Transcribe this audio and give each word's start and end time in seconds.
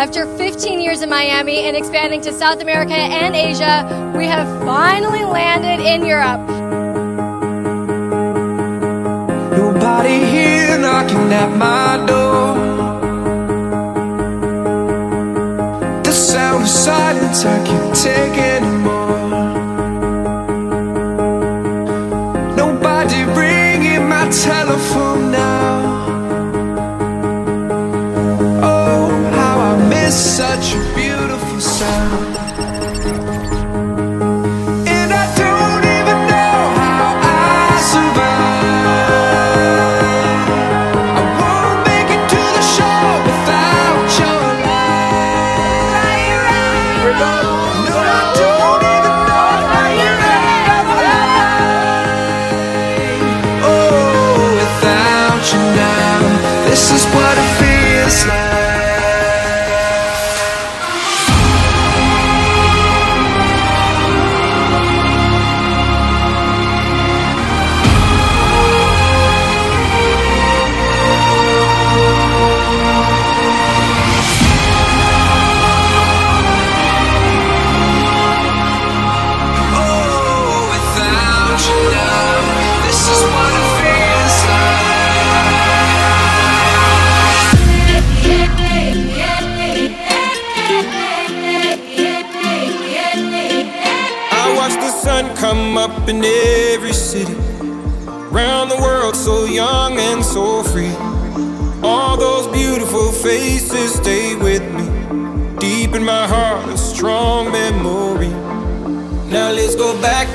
After 0.00 0.24
15 0.38 0.80
years 0.80 1.02
in 1.02 1.10
Miami 1.10 1.64
and 1.64 1.76
expanding 1.76 2.22
to 2.22 2.32
South 2.32 2.62
America 2.62 2.94
and 2.94 3.36
Asia, 3.36 4.14
we 4.16 4.24
have 4.24 4.48
finally 4.64 5.24
landed 5.24 5.78
in 5.84 6.06
Europe. 6.06 6.40
Nobody 9.58 10.24
here 10.24 10.78
knocking 10.78 11.30
at 11.34 11.54
my 11.54 12.02
door. 12.06 12.54
The 16.02 16.12
sound 16.12 16.62
of 16.62 16.68
silence, 16.70 17.44
I 17.44 17.62
can't 17.66 17.94
take 17.94 18.38
it 18.38 18.79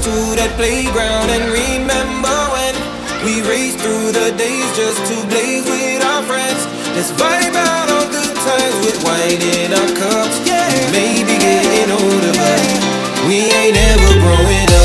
to 0.05 0.37
that 0.37 0.53
playground 0.53 1.33
and 1.33 1.49
remember 1.49 2.37
when 2.53 2.77
we 3.25 3.41
raced 3.49 3.81
through 3.81 4.13
the 4.13 4.29
days 4.37 4.69
just 4.77 5.01
to 5.09 5.17
blaze 5.33 5.65
with 5.65 6.05
our 6.05 6.21
friends. 6.29 6.61
Let's 6.93 7.09
vibe 7.17 7.57
out 7.57 7.89
on 7.89 8.05
good 8.13 8.35
times 8.37 8.77
with 8.85 9.01
wine 9.01 9.41
in 9.41 9.73
our 9.73 9.91
cups. 9.97 10.37
Yeah, 10.45 10.69
maybe 10.93 11.33
getting 11.41 11.89
older, 11.89 12.33
but 12.37 12.61
we 13.25 13.49
ain't 13.49 13.77
ever 13.81 14.13
growing 14.21 14.69
up. 14.77 14.84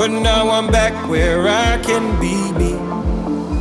But 0.00 0.12
now 0.12 0.48
I'm 0.48 0.72
back 0.72 0.94
where 1.10 1.46
I 1.46 1.76
can 1.84 2.18
be 2.18 2.32
me. 2.56 2.72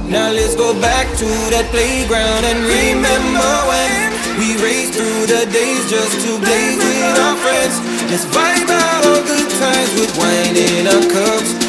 Now 0.10 0.32
let's 0.32 0.56
go 0.56 0.72
back 0.80 1.06
to 1.18 1.28
that 1.52 1.68
playground 1.68 2.48
and 2.48 2.64
remember 2.64 3.52
when 3.68 4.16
we 4.40 4.56
raced 4.64 4.96
through 4.96 5.28
the 5.28 5.44
days 5.52 5.84
just 5.92 6.16
to 6.24 6.40
play 6.40 6.80
with 6.80 7.20
our 7.20 7.36
friends. 7.44 7.76
Let's 8.08 8.24
vibe 8.32 8.72
out 8.72 9.04
all 9.04 9.24
good 9.28 9.52
times 9.52 9.92
with 10.00 10.16
wine 10.16 10.56
in 10.56 10.88
our 10.88 11.04
cups. 11.12 11.69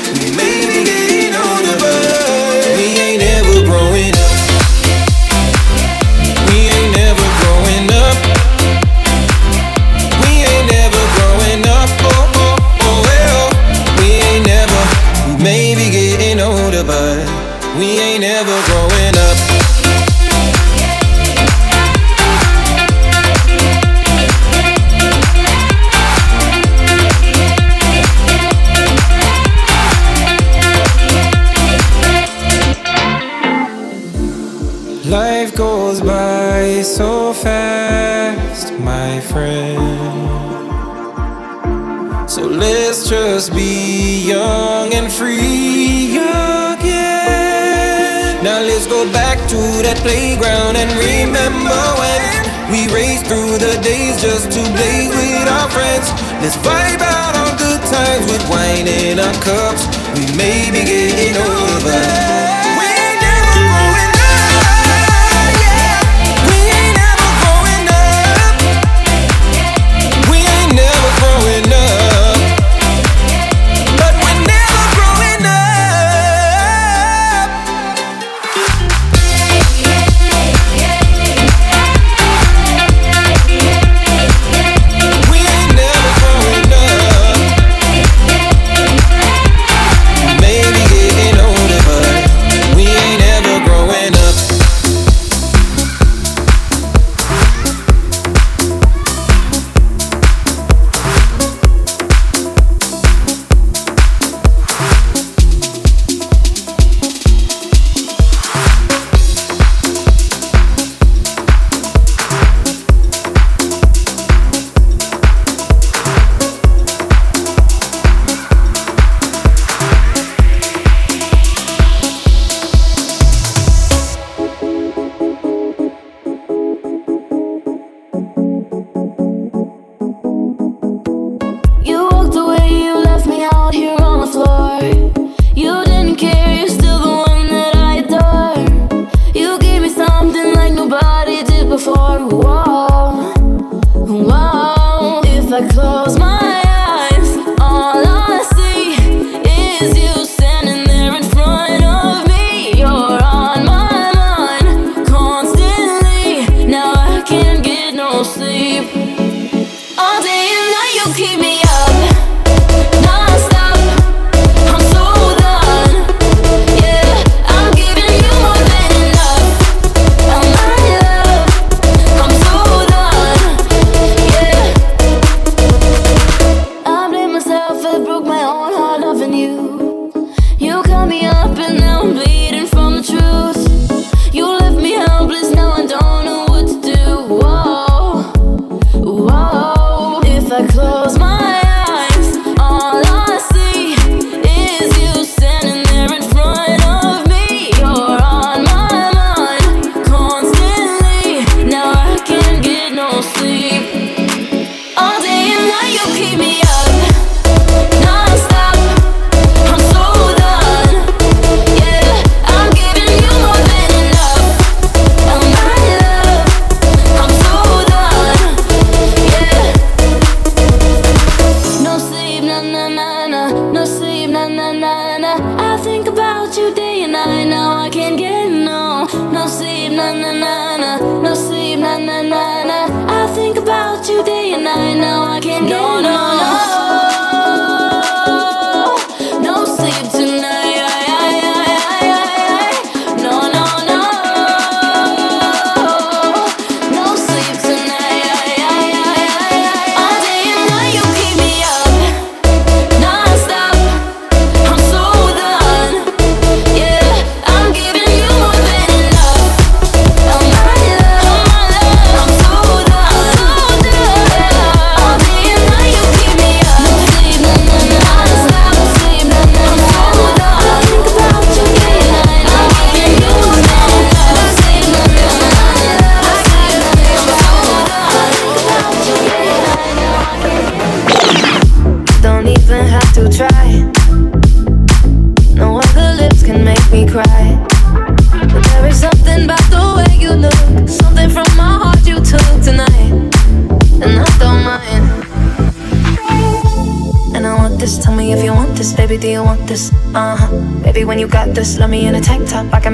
Let's 56.41 56.57
vibe 56.57 57.03
out 57.03 57.37
on 57.37 57.53
good 57.59 57.83
times 57.93 58.25
with 58.33 58.41
wine 58.49 58.89
in 58.89 59.21
our 59.21 59.35
cups. 59.45 59.85
We 60.17 60.25
may 60.41 60.73
be 60.73 60.81
getting 60.89 61.30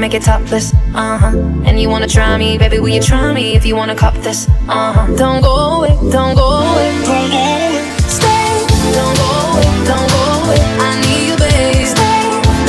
make 0.06 0.14
it 0.14 0.22
topless, 0.22 0.72
uh 0.94 1.18
huh. 1.18 1.32
And 1.66 1.80
you 1.80 1.88
wanna 1.88 2.06
try 2.06 2.38
me, 2.38 2.58
baby, 2.58 2.78
will 2.78 2.94
you 2.96 3.02
try 3.02 3.32
me 3.32 3.56
if 3.56 3.66
you 3.66 3.74
wanna 3.74 3.96
cop 3.96 4.14
this, 4.22 4.48
uh 4.68 4.92
huh. 4.92 5.06
Don't 5.16 5.42
go 5.42 5.54
away, 5.78 5.94
don't 6.10 6.36
go 6.36 6.48
away, 6.62 6.90
don't 7.04 7.30
go 7.34 7.42
away. 7.42 7.82
Stay, 8.06 8.66
don't 8.96 9.16
go 9.22 9.28
away, 9.50 9.68
don't 9.90 10.08
go 10.14 10.22
away. 10.38 10.60
I 10.86 10.90
need 11.02 11.24
you, 11.30 11.36
babe. 11.42 11.86
Stay, 11.94 12.20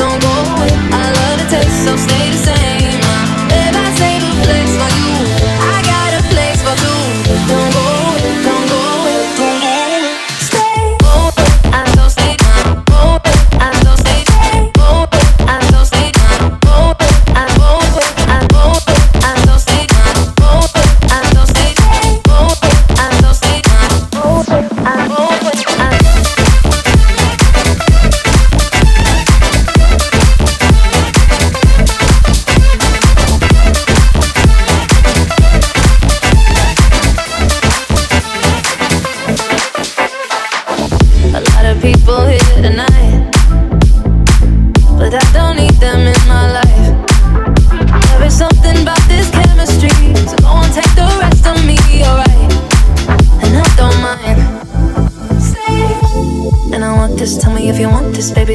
don't 0.02 0.20
go 0.26 0.34
away. 0.52 0.72
I 1.00 1.04
love 1.18 1.36
the 1.42 1.48
taste, 1.54 1.86
so 1.86 1.96
stay 1.96 2.17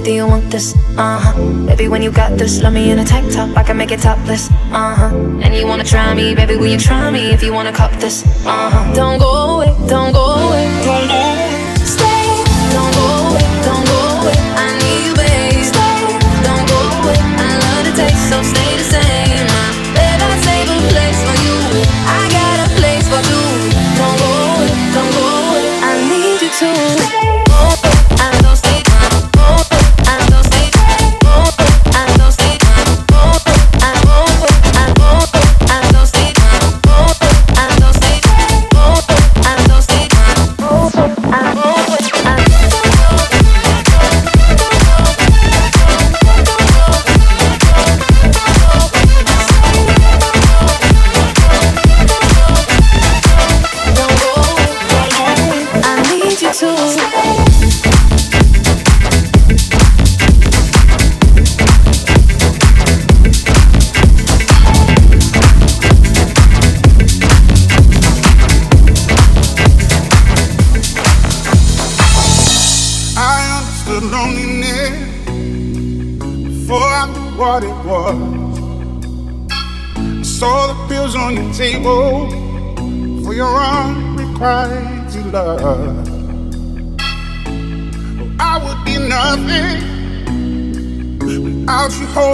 do 0.05 0.13
you 0.13 0.27
want 0.27 0.51
this? 0.51 0.75
Uh 0.97 1.19
huh. 1.19 1.67
Baby, 1.67 1.89
when 1.89 2.03
you 2.03 2.11
got 2.11 2.37
this, 2.39 2.63
love 2.63 2.73
me 2.73 2.91
in 2.91 2.99
a 2.99 3.05
tank 3.05 3.33
top, 3.33 3.57
I 3.57 3.63
can 3.63 3.77
make 3.77 3.93
it 3.93 4.01
topless. 4.01 4.51
Uh 4.73 4.95
huh. 4.95 5.17
And 5.43 5.55
you 5.55 5.67
wanna 5.67 5.85
try 5.85 6.15
me, 6.15 6.35
baby, 6.35 6.57
will 6.57 6.67
you 6.67 6.79
try 6.79 7.11
me 7.11 7.31
if 7.31 7.43
you 7.43 7.53
wanna 7.53 7.73
cop 7.73 7.93
this? 8.01 8.25
Uh 8.45 8.71
huh. 8.71 8.95
Don't 8.95 9.19
go 9.19 9.57
away, 9.57 9.75
don't 9.89 10.13
go 10.13 10.25
away, 10.25 10.67
don't 10.85 11.09
go 11.09 11.15
away. 11.15 11.52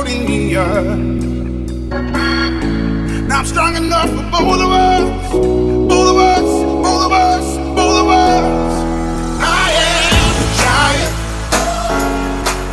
holding. 0.08 1.28
Now 3.28 3.38
I'm 3.40 3.46
strong 3.46 3.76
enough 3.76 4.08
for 4.08 4.22
both 4.30 4.60
of 4.60 4.70
us, 4.72 5.32
both 5.32 6.08
of 6.08 6.16
us, 6.16 6.42
both 6.82 7.04
of 7.04 7.12
us, 7.12 7.56
both 7.76 7.98
of 8.02 8.08
us. 8.08 8.72
I 9.40 9.70
am 9.86 10.36
a 10.42 10.48
giant. 10.64 11.14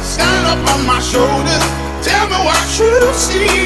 Stand 0.04 0.46
up 0.48 0.62
on 0.74 0.80
my 0.86 1.00
shoulders. 1.02 1.64
Tell 2.06 2.26
me 2.30 2.38
what 2.46 2.80
you 2.80 3.14
see. 3.14 3.65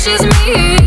she's 0.00 0.22
me. 0.22 0.79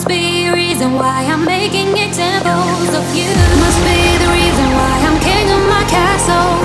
must 0.00 0.08
be 0.08 0.46
a 0.46 0.54
reason 0.54 0.94
why 0.94 1.28
I'm 1.28 1.44
making 1.44 1.92
examples 1.92 2.88
of 2.88 3.04
you. 3.14 3.28
Must 3.60 3.80
be 3.84 4.00
the 4.16 4.30
reason 4.32 4.66
why 4.72 4.94
I'm 5.04 5.20
king 5.20 5.46
of 5.52 5.60
my 5.68 5.84
castle. 5.92 6.56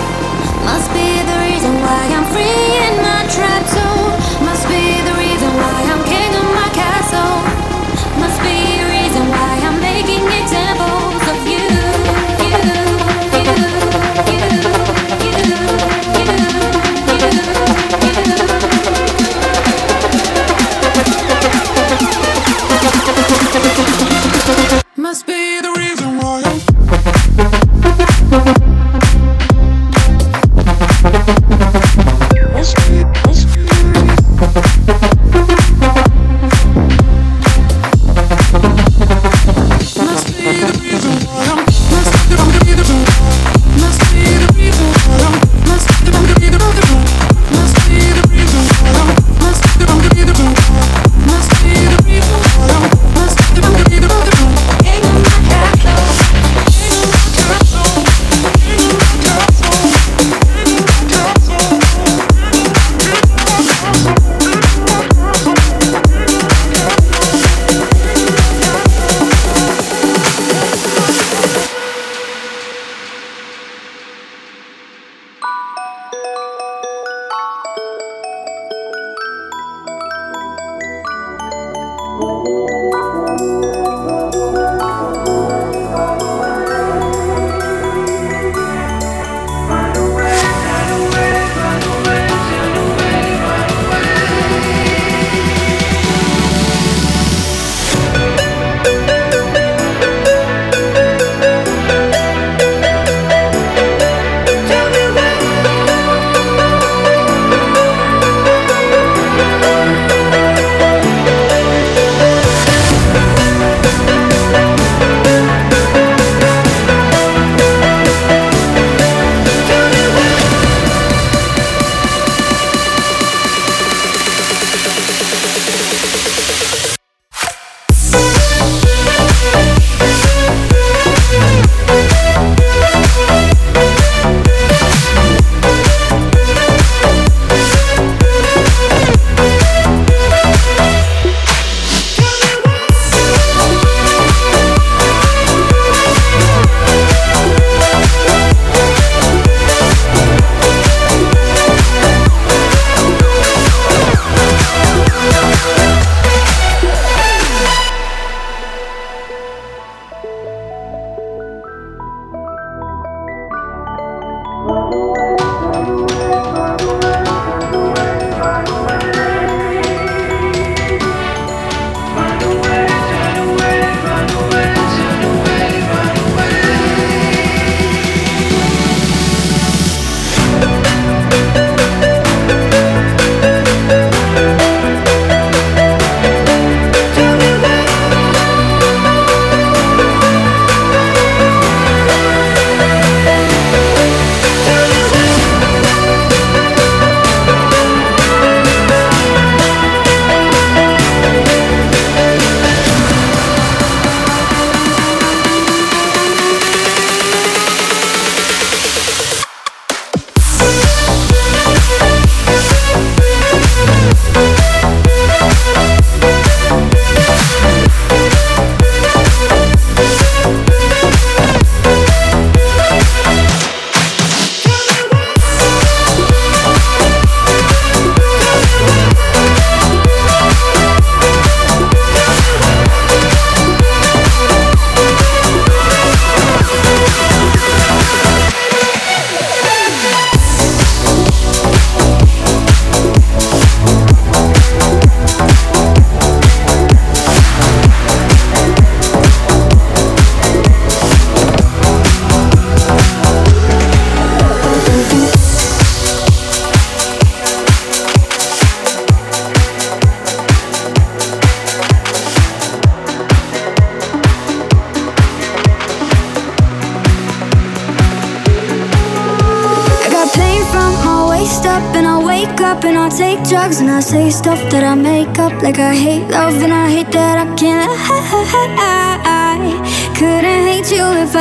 Must 0.63 0.87
be 0.95 1.19
the 1.19 1.37
reason 1.43 1.73
why 1.83 2.01
I'm 2.15 2.23
free 2.31 2.79
in 2.87 2.95
my 3.03 3.27
trap 3.35 3.67
zone. 3.75 4.15
Must 4.47 4.65
be 4.69 5.01
the 5.03 5.15
reason 5.19 5.51
why 5.51 5.79
I'm 5.91 6.03
king 6.07 6.31
of 6.31 6.47
my 6.55 6.69
castle. 6.71 7.35
Must 8.23 8.39
be 8.39 8.79
a 8.79 8.87
reason 8.95 9.27
why 9.27 9.51
I'm 9.67 9.81
making 9.81 10.23
examples. 10.31 10.84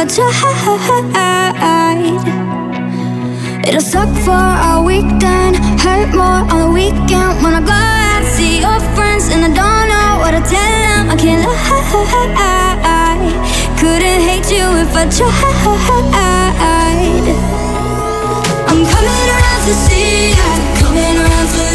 I 0.05 0.07
tried. 0.07 1.64
It'll 3.67 3.81
suck 3.81 4.11
for 4.23 4.45
a 4.71 4.83
weekend, 4.85 5.57
hurt 5.81 6.14
more 6.14 6.45
on 6.53 6.59
the 6.61 6.71
weekend 6.71 7.43
when 7.43 7.55
I 7.55 7.61
go 7.64 7.73
out 7.73 8.23
see 8.37 8.61
your 8.61 8.81
friends 8.95 9.29
and 9.33 9.40
I 9.45 9.49
don't 9.49 9.88
know 9.88 10.19
what 10.21 10.33
to 10.33 10.43
tell 10.45 10.73
them. 10.85 11.09
I 11.09 11.17
can't 11.17 11.43
lie. 11.43 11.55
Couldn't 13.81 14.21
hate 14.29 14.51
you 14.53 14.67
if 14.85 14.95
I 14.95 15.09
tried. 15.09 15.33
I'm 18.69 18.85
coming 18.93 19.29
around 19.33 19.62
to 19.67 19.75
see 19.85 20.31
ya, 20.37 20.49
coming 20.81 21.17
around 21.17 21.49
to 21.49 21.74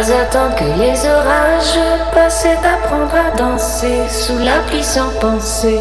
pas 0.00 0.12
attendre 0.12 0.54
que 0.54 0.64
les 0.64 1.06
orages 1.08 1.78
passent 2.14 2.46
d'apprendre 2.62 3.14
à 3.14 3.36
danser 3.36 4.00
sous 4.08 4.38
la 4.38 4.60
pluie 4.66 4.86
penser. 5.20 5.80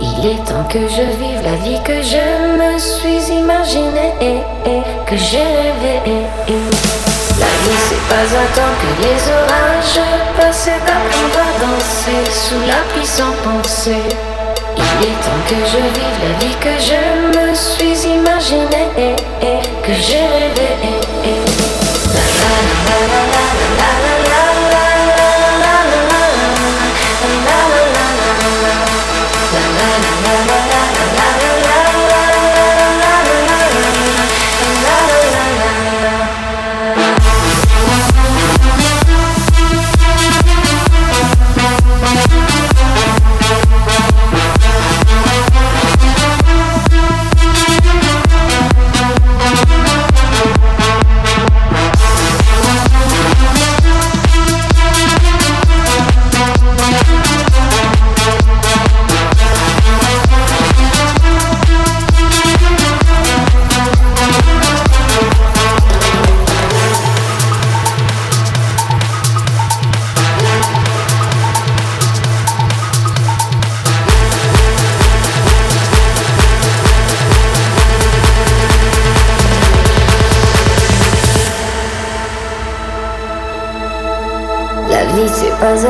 Il 0.00 0.26
est 0.26 0.44
temps 0.44 0.64
que 0.68 0.80
je 0.80 1.02
vive 1.18 1.42
la 1.44 1.56
vie 1.64 1.80
que 1.84 2.02
je 2.02 2.24
me 2.60 2.78
suis 2.78 3.32
imaginée 3.32 4.12
et, 4.20 4.82
que 5.06 5.16
j'ai 5.16 5.38
rêvé. 5.38 6.26
La 7.38 7.52
vie 7.62 7.80
c'est 7.88 8.08
pas 8.08 8.26
attendre 8.44 8.76
que 8.82 8.92
les 9.02 9.20
orages 9.30 10.00
passent 10.38 10.70
d'apprendre 10.86 11.38
à 11.38 11.52
danser 11.62 12.30
sous 12.30 12.60
la 12.66 12.80
pluie 12.90 13.12
penser. 13.44 14.02
Il 14.76 15.04
est 15.04 15.20
temps 15.22 15.42
que 15.46 15.58
je 15.72 15.80
vive 15.96 16.18
la 16.24 16.32
vie 16.44 16.56
que 16.60 16.74
je 16.80 17.00
me 17.38 17.54
suis 17.54 18.08
imaginée 18.08 18.88
et, 18.98 19.86
que 19.86 19.92
j'ai 19.92 20.18
rêvé. 20.18 21.75
La 22.14 22.96
la 23.06 23.26
la 23.78 24.18
la 24.30 24.35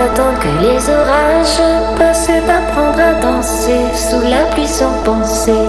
attendre 0.07 0.39
que 0.39 0.53
les 0.63 0.81
orages 0.89 1.63
passent 1.99 2.31
d'apprendre 2.47 3.01
à 3.01 3.15
danser 3.21 3.85
sous 3.95 4.21
la 4.21 4.43
pluie 4.53 4.69
sans 4.69 4.93
penser. 5.05 5.63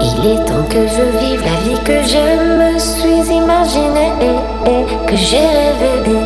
Il 0.00 0.26
est 0.32 0.44
temps 0.44 0.66
que 0.68 0.86
je 0.86 1.04
vive 1.18 1.42
la 1.42 1.58
vie 1.64 1.80
que 1.84 1.98
je 2.14 2.24
me 2.60 2.78
suis 2.78 3.34
imaginée 3.34 4.12
et, 4.66 5.06
que 5.06 5.16
j'ai 5.16 5.48
rêvé. 5.82 6.20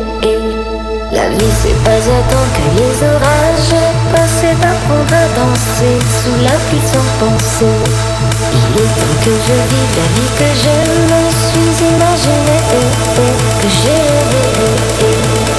La 1.11 1.29
vie 1.29 1.55
c'est 1.61 1.79
pas 1.85 2.03
attendre 2.19 2.53
que 2.57 2.65
les 2.79 2.95
orages 3.13 3.75
passent 4.11 4.55
d'apprendre 4.61 5.13
à 5.13 5.27
danser 5.37 5.95
sous 6.19 6.37
la 6.43 6.55
pluie 6.65 6.87
sans 6.91 7.07
penser. 7.19 7.75
Il 8.53 8.81
est 8.81 8.93
temps 8.99 9.17
que 9.25 9.33
je 9.47 9.57
vive 9.71 9.93
la 10.01 10.07
vie 10.15 10.33
que 10.39 10.49
je 10.63 10.75
me 11.11 11.21
suis 11.45 11.73
imaginée 11.91 12.63
et, 12.79 12.89
que 13.61 13.69
j'ai 13.79 14.03
rêvé. 14.31 15.52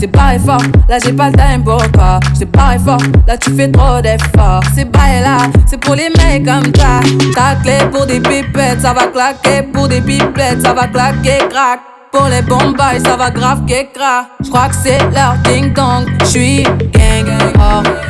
C'est 0.00 0.06
pas 0.06 0.38
fort, 0.38 0.62
là 0.88 0.98
j'ai 1.04 1.12
pas 1.12 1.28
le 1.28 1.32
time 1.32 1.64
pour 1.64 1.82
pas. 1.90 2.20
C'est 2.32 2.46
pas 2.46 2.78
fort, 2.78 3.02
là 3.26 3.36
tu 3.36 3.50
fais 3.50 3.68
trop 3.68 4.00
d'efforts. 4.00 4.62
C'est 4.72 4.84
bail 4.84 5.22
là, 5.22 5.38
c'est 5.66 5.80
pour 5.80 5.96
les 5.96 6.08
mecs 6.10 6.44
comme 6.44 6.72
ça. 6.76 7.00
Ta 7.34 7.56
clé 7.56 7.78
pour 7.90 8.06
des 8.06 8.20
pipettes, 8.20 8.80
ça 8.80 8.92
va 8.92 9.08
claquer 9.08 9.64
pour 9.72 9.88
des 9.88 10.00
pipettes, 10.00 10.64
ça 10.64 10.72
va 10.72 10.86
claquer 10.86 11.38
crack. 11.50 11.80
Pour 12.12 12.28
les 12.28 12.42
bombes 12.42 12.76
ça 13.04 13.16
va 13.16 13.30
grave 13.30 13.66
que 13.66 13.92
crack. 13.92 14.28
J'crois 14.44 14.68
que 14.68 14.76
c'est 14.76 14.98
leur 15.12 15.34
ding 15.42 15.72
dong, 15.72 16.06
j'suis 16.24 16.62
gang. 16.62 17.26
Oh. 17.56 18.07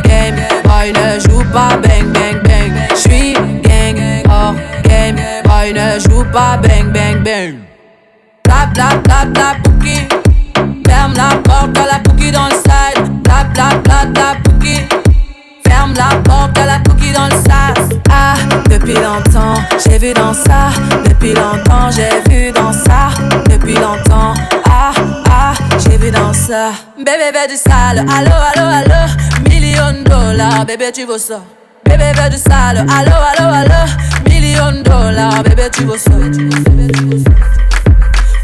ça, 20.34 20.70
depuis 21.04 21.34
longtemps, 21.34 21.90
j'ai 21.90 22.08
vu 22.30 22.52
dans 22.52 22.72
ça, 22.72 23.10
depuis 23.48 23.74
longtemps. 23.74 24.34
Ah, 24.68 24.92
ah, 25.30 25.52
j'ai 25.78 25.96
vu 25.96 26.10
dans 26.10 26.32
ça. 26.32 26.70
Bébé, 26.96 27.12
bébé 27.32 27.46
du 27.48 27.56
sale, 27.56 27.98
allô, 27.98 28.32
allô, 28.54 28.68
allô, 28.68 29.48
million 29.48 30.02
dollars, 30.04 30.64
bébé, 30.66 30.90
tu 30.92 31.04
veux 31.06 31.18
ça. 31.18 31.40
Bébé, 31.84 32.12
bébé 32.14 32.30
du 32.30 32.36
sale, 32.38 32.78
allô, 32.78 33.12
allô, 33.38 33.54
allô, 33.54 34.28
million 34.28 34.82
dollars, 34.82 35.42
bébé, 35.42 35.68
tu 35.72 35.84
veux 35.84 35.98
ça. 35.98 36.10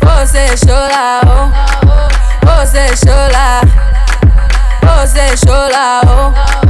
Oh, 0.03 0.27
c'est 0.27 0.57
chaud 0.59 0.69
là, 0.69 1.21
oh, 1.27 1.51
oh, 2.47 2.49
c'est 2.65 2.97
chaud 2.97 3.29
là, 3.33 3.61
oh, 4.83 5.05
c'est 5.07 5.37
chaud 5.47 5.69
là, 5.71 6.01
oh. 6.07 6.64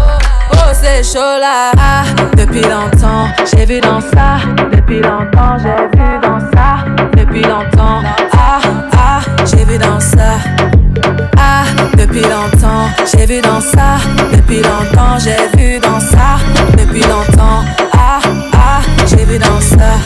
Oh, 0.57 0.71
c'est 0.73 1.03
chaud 1.03 1.39
là. 1.41 1.73
Ah, 1.79 2.05
depuis 2.37 2.63
longtemps, 2.63 3.29
j'ai 3.51 3.65
vu 3.65 3.81
dans 3.81 4.01
ça. 4.01 4.39
Depuis 4.73 5.01
longtemps, 5.01 5.57
j'ai 5.59 5.99
vu 5.99 6.21
dans 6.23 6.41
ça. 6.41 6.85
Depuis 7.17 7.43
longtemps, 7.43 8.03
ah, 8.33 8.61
ah, 8.97 9.21
j'ai 9.47 9.65
vu 9.65 9.79
dans 9.79 10.01
ça. 10.01 10.39
Ah, 11.37 11.65
depuis 11.97 12.23
longtemps, 12.23 12.89
j'ai 13.11 13.27
vu 13.27 13.41
dans 13.41 13.61
ça. 13.61 13.99
Depuis 14.33 14.63
longtemps, 14.63 15.19
j'ai 15.19 15.57
vu 15.57 15.79
dans 15.81 16.01
ça. 16.01 16.39
Depuis 16.79 17.03
longtemps, 17.03 17.65
ah, 17.93 18.21
ah, 18.53 18.81
j'ai 19.07 19.25
vu 19.25 19.39
dans 19.39 19.61
ça. 19.61 19.99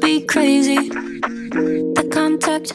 be 0.00 0.20
crazy. 0.22 0.88
The 0.88 2.08
contact, 2.12 2.74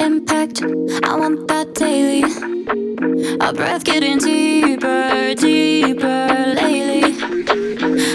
impact, 0.00 0.62
I 1.04 1.16
want 1.16 1.46
that 1.48 1.74
daily. 1.74 2.24
Our 3.40 3.52
breath 3.52 3.84
getting 3.84 4.18
deeper, 4.18 5.34
deeper 5.34 6.54
lately. 6.56 7.14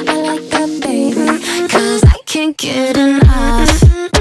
I 0.07 0.15
like 0.21 0.49
that, 0.49 0.79
baby, 0.81 1.67
cause 1.69 2.03
I 2.03 2.17
can't 2.25 2.57
get 2.57 2.97
enough. 2.97 4.20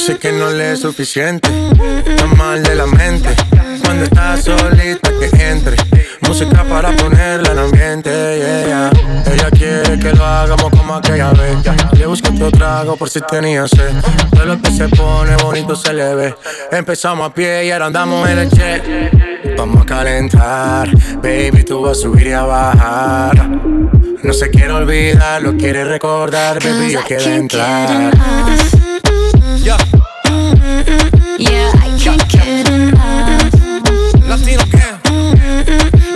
Dice 0.00 0.16
que 0.16 0.32
no 0.32 0.48
le 0.48 0.72
es 0.72 0.80
suficiente, 0.80 1.50
está 2.06 2.24
mal 2.28 2.62
de 2.62 2.74
la 2.74 2.86
mente. 2.86 3.28
Cuando 3.84 4.04
está 4.04 4.34
solita 4.38 5.10
que 5.10 5.26
entre, 5.46 5.76
música 6.22 6.64
para 6.64 6.96
ponerla 6.96 7.52
en 7.52 7.58
ambiente. 7.58 8.10
Yeah. 8.10 8.90
Ella 9.30 9.50
quiere 9.50 9.98
que 9.98 10.14
lo 10.14 10.24
hagamos 10.24 10.70
como 10.70 10.94
aquella 10.94 11.32
vez. 11.32 11.58
Le 11.98 12.06
busco 12.06 12.30
otro 12.32 12.50
trago 12.50 12.96
por 12.96 13.10
si 13.10 13.20
tenía 13.20 13.68
sed. 13.68 13.92
Todo 14.30 14.46
lo 14.46 14.62
que 14.62 14.70
se 14.70 14.88
pone 14.88 15.36
bonito 15.36 15.76
se 15.76 15.92
le 15.92 16.14
ve. 16.14 16.34
Empezamos 16.72 17.28
a 17.28 17.34
pie 17.34 17.66
y 17.66 17.70
ahora 17.70 17.84
andamos 17.84 18.26
en 18.26 18.38
el 18.38 18.50
jet. 18.50 19.54
Vamos 19.58 19.82
a 19.82 19.84
calentar, 19.86 20.88
baby, 21.16 21.62
tú 21.62 21.82
vas 21.82 21.98
a 21.98 22.00
subir 22.00 22.28
y 22.28 22.32
a 22.32 22.44
bajar. 22.44 23.50
No 24.22 24.32
se 24.32 24.48
quiere 24.48 24.72
olvidar, 24.72 25.42
lo 25.42 25.58
quiere 25.58 25.84
recordar, 25.84 26.58
baby, 26.64 26.92
yo 26.92 27.00
quiero 27.06 27.24
entrar. 27.24 28.14
Yeah, 29.62 29.76
I 31.74 31.88
can't 32.00 32.26
get 32.30 32.68
enough. 32.70 33.52
Latino 34.26 34.64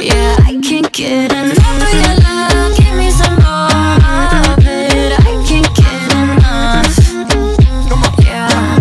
Yeah, 0.01 0.37
I 0.39 0.59
can't 0.63 0.91
get 0.91 1.31
enough 1.31 1.83
of 1.83 1.93
your 1.93 2.15
love. 2.25 2.77
Give 2.79 2.95
me 2.97 3.11
some 3.11 3.37
more 3.45 3.69
of 4.49 4.67
it. 4.67 5.13
I 5.21 5.23
can't 5.47 5.71
get 5.77 6.13
enough. 6.15 6.97
Yeah, 8.25 8.79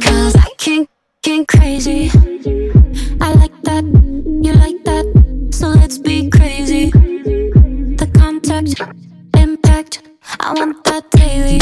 'cause 0.00 0.34
I 0.36 0.50
can't 0.58 0.88
get 1.22 1.48
crazy. 1.48 2.10
I 3.20 3.32
like 3.32 3.56
that, 3.64 3.84
you 4.42 4.52
like 4.52 4.84
that, 4.84 5.06
so 5.50 5.68
let's 5.68 5.96
be 5.96 6.28
crazy. 6.28 6.90
The 8.00 8.06
contact, 8.12 8.82
impact, 9.38 10.02
I 10.38 10.52
want 10.52 10.84
that 10.84 11.10
daily. 11.12 11.60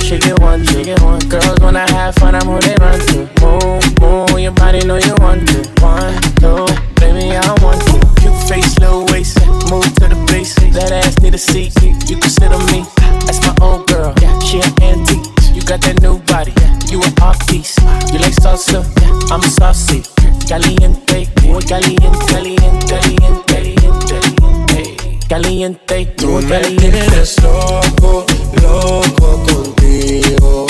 Friend, 0.00 0.22
shake 0.22 0.30
it 0.30 0.38
one, 0.40 0.64
shake 0.64 0.86
it 0.86 1.00
one. 1.02 1.20
Girls 1.28 1.58
wanna 1.60 1.86
have 1.92 2.14
fun, 2.16 2.34
I'm 2.34 2.46
who 2.46 2.58
they 2.60 2.74
run 2.80 2.98
to. 3.08 3.28
Move, 3.40 4.00
move, 4.00 4.40
your 4.40 4.52
body 4.52 4.84
know 4.86 4.96
you 4.96 5.14
want 5.18 5.46
to. 5.48 5.58
One, 5.82 6.14
two, 6.40 6.66
baby, 6.96 7.36
I 7.36 7.54
want 7.62 7.80
to. 7.86 7.98
Cute 8.20 8.48
face, 8.48 8.78
little 8.78 9.04
waist, 9.06 9.38
move 9.70 9.84
to 9.96 10.08
the 10.08 10.26
base. 10.30 10.54
That 10.74 10.92
ass 10.92 11.18
need 11.20 11.34
a 11.34 11.38
seat. 11.38 11.74
You 11.82 12.16
can 12.16 12.30
sit 12.30 12.52
on 12.52 12.64
me. 12.66 12.84
That's 13.26 13.40
my 13.46 13.54
old 13.60 13.86
girl. 13.88 14.14
Yeah, 14.20 14.38
she 14.40 14.60
an 14.60 14.72
antique. 14.82 15.26
You 15.54 15.62
got 15.62 15.80
that 15.82 16.00
new 16.02 16.18
body. 16.20 16.52
You 16.90 17.02
an 17.02 17.12
art 17.22 17.38
piece. 17.48 17.76
You 18.12 18.18
like 18.18 18.34
salsa? 18.34 18.84
I'm 19.30 19.42
saucy. 19.42 20.02
Caliente, 20.48 21.28
muy 21.46 21.62
caliente, 21.62 22.26
caliente, 22.26 22.86
caliente, 22.86 23.44
caliente, 23.46 24.96
caliente, 25.28 26.06
Tú 26.16 26.40
me 26.42 26.58
tienes 26.58 27.40
loco, 27.40 28.26
loco 28.62 29.42
contigo. 29.44 30.66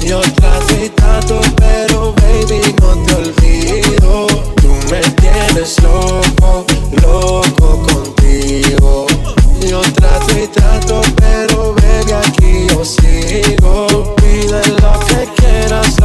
Yo 0.00 0.20
trato 0.20 0.74
y 0.84 0.88
trato, 0.90 1.40
pero 1.56 2.14
baby 2.14 2.60
no 2.80 2.94
te 3.04 3.14
olvido. 3.14 4.26
Tú 4.56 4.68
me 4.90 5.00
tienes 5.20 5.80
loco, 5.82 6.64
loco 7.02 7.82
contigo. 7.92 9.06
Yo 9.68 9.80
trato 9.94 10.38
y 10.38 10.46
trato, 10.48 11.02
pero 11.16 11.74
baby 11.74 12.12
aquí 12.12 12.66
yo 12.68 12.84
sigo. 12.84 14.14
Pide 14.16 14.60
lo 14.80 15.00
que 15.06 15.28
quieras, 15.36 15.96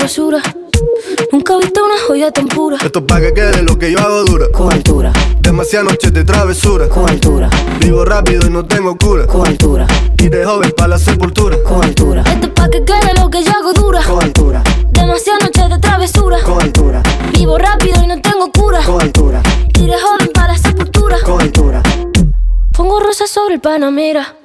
sabrosura. 0.00 0.40
Nunca 1.30 1.54
he 1.54 1.58
visto 1.58 1.84
una 1.84 1.94
joya 2.06 2.30
tan 2.30 2.48
pura. 2.48 2.78
Esto 2.82 3.00
es 3.00 3.04
pa' 3.04 3.20
que 3.20 3.34
quede 3.34 3.62
lo 3.62 3.78
que 3.78 3.92
yo 3.92 3.98
hago 3.98 4.24
dura. 4.24 4.46
Con 4.50 4.72
altura. 4.72 5.12
Demasiadas 5.40 5.90
noches 5.90 6.12
de 6.12 6.24
travesura. 6.24 6.88
Con 6.88 7.08
altura. 7.08 7.50
Vivo 7.80 8.04
rápido 8.04 8.46
y 8.46 8.50
no 8.50 8.64
tengo 8.64 8.96
cura. 8.96 9.26
Con 9.26 9.46
altura. 9.46 9.86
Y 10.18 10.28
de 10.28 10.44
joven 10.44 10.72
pa' 10.76 10.88
la 10.88 10.98
sepultura. 10.98 11.62
Con 11.62 11.84
altura. 11.84 12.22
Esto 12.26 12.46
es 12.46 12.52
pa' 12.52 12.68
que 12.70 12.84
quede 12.84 13.14
lo 13.20 13.28
que 13.28 13.44
yo 13.44 13.52
hago 13.52 13.72
dura. 13.74 14.02
Con 14.02 14.22
altura. 14.22 14.62
Demasiadas 14.90 15.42
noches 15.42 15.68
de 15.68 15.78
travesura. 15.78 16.38
Con 16.44 16.62
altura. 16.62 17.02
Vivo 17.34 17.58
rápido 17.58 18.02
y 18.02 18.06
no 18.06 18.20
tengo 18.22 18.50
cura. 18.50 18.82
Con 18.84 19.02
altura. 19.02 19.42
Y 19.74 19.86
de 19.86 20.00
joven 20.00 20.30
pa' 20.32 20.48
la 20.48 20.56
sepultura. 20.56 21.18
Con 21.24 21.40
altura. 21.42 21.82
Pongo 22.72 23.00
rosas 23.00 23.28
sobre 23.28 23.54
el 23.54 23.60
Panamera. 23.60 24.36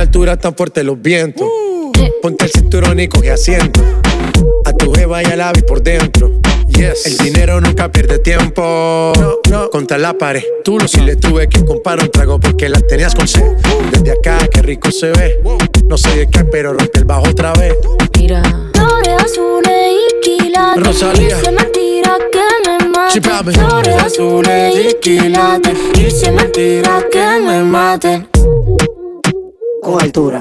La 0.00 0.04
altura 0.04 0.32
están 0.32 0.54
fuertes 0.54 0.82
los 0.82 1.02
vientos. 1.02 1.46
Ponte 2.22 2.46
el 2.46 2.50
cinturón 2.50 2.98
y 3.00 3.06
coge 3.06 3.32
asiento. 3.32 3.82
A 4.64 4.72
tu 4.72 4.94
jeva 4.94 5.22
y 5.22 5.26
al 5.26 5.42
ave 5.42 5.62
por 5.62 5.82
dentro. 5.82 6.40
Yes. 6.68 7.04
El 7.04 7.18
dinero 7.18 7.60
nunca 7.60 7.92
pierde 7.92 8.18
tiempo. 8.18 9.12
No, 9.20 9.40
no. 9.50 9.68
Contra 9.68 9.98
la 9.98 10.14
pared. 10.14 10.42
Tú 10.64 10.78
no 10.78 10.88
si 10.88 11.02
le 11.02 11.16
tuve 11.16 11.50
que 11.50 11.62
comprar 11.66 12.00
un 12.00 12.10
trago 12.10 12.40
porque 12.40 12.70
la 12.70 12.80
tenías 12.80 13.14
con 13.14 13.28
sed. 13.28 13.44
Desde 13.92 14.12
acá, 14.12 14.38
qué 14.50 14.62
rico 14.62 14.90
se 14.90 15.10
ve. 15.10 15.38
No 15.84 15.98
sé 15.98 16.16
de 16.16 16.30
qué, 16.30 16.44
pero 16.44 16.72
rompe 16.72 17.00
el 17.00 17.04
bajo 17.04 17.28
otra 17.28 17.52
vez. 17.52 17.74
Mira. 18.16 18.42
Flores 18.72 19.22
azules 19.22 19.92
y 19.92 20.20
quilates. 20.22 20.82
Rosalía. 20.82 21.36
Es 21.36 21.52
mentira 21.52 22.16
que 22.32 22.70
me 22.70 22.88
mate. 22.88 23.52
Flores 23.52 24.02
azules 24.02 24.74
y 24.76 24.94
quilates. 24.94 25.76
Es 25.94 26.32
mentira 26.32 27.04
que 27.12 27.40
me 27.44 27.62
mate. 27.64 28.29
Con 29.90 30.00
altura. 30.00 30.40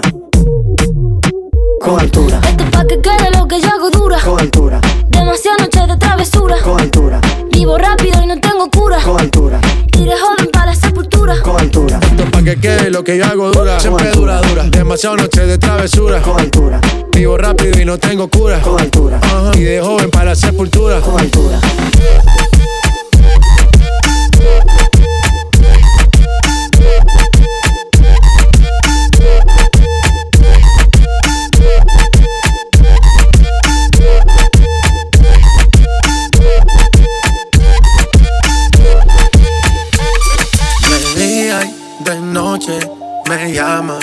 Con 1.81 1.99
altura. 1.99 2.39
Esto 2.47 2.63
es 2.65 2.69
pa' 2.69 2.85
que 2.85 3.01
quede 3.01 3.31
lo 3.35 3.47
que 3.47 3.59
yo 3.59 3.67
hago 3.67 3.89
dura. 3.89 4.19
Con 4.23 4.39
altura. 4.39 4.79
Demasiadas 5.07 5.61
noches 5.61 5.87
de 5.87 5.97
travesura. 5.97 6.55
Con 6.63 6.79
altura. 6.79 7.19
Vivo 7.51 7.75
rápido 7.79 8.21
y 8.21 8.27
no 8.27 8.39
tengo 8.39 8.69
cura. 8.69 8.99
Con 9.01 9.19
altura. 9.19 9.59
Y 9.97 10.05
de 10.05 10.11
joven 10.11 10.49
pa' 10.53 10.67
la 10.67 10.75
sepultura. 10.75 11.41
Con 11.41 11.59
altura. 11.59 11.99
Esto 11.99 12.25
pa' 12.31 12.43
que 12.43 12.57
quede 12.57 12.91
lo 12.91 13.03
que 13.03 13.17
yo 13.17 13.25
hago 13.25 13.51
dura. 13.51 13.79
Siempre 13.79 14.11
dura, 14.11 14.39
dura. 14.41 14.65
Demasiado 14.65 15.17
noche 15.17 15.43
de 15.47 15.57
travesura. 15.57 16.21
Con 16.21 16.39
altura. 16.39 16.79
Vivo 17.11 17.35
rápido 17.35 17.81
y 17.81 17.85
no 17.85 17.97
tengo 17.97 18.27
cura. 18.27 18.61
Con 18.61 18.79
altura. 18.79 19.17
Ajá. 19.19 19.51
Y 19.55 19.61
de 19.61 19.81
joven 19.81 20.11
para 20.11 20.25
la 20.25 20.35
sepultura. 20.35 21.01
Con 21.01 21.19
altura. 21.19 21.59
Me 43.49 43.55
llama. 43.55 43.99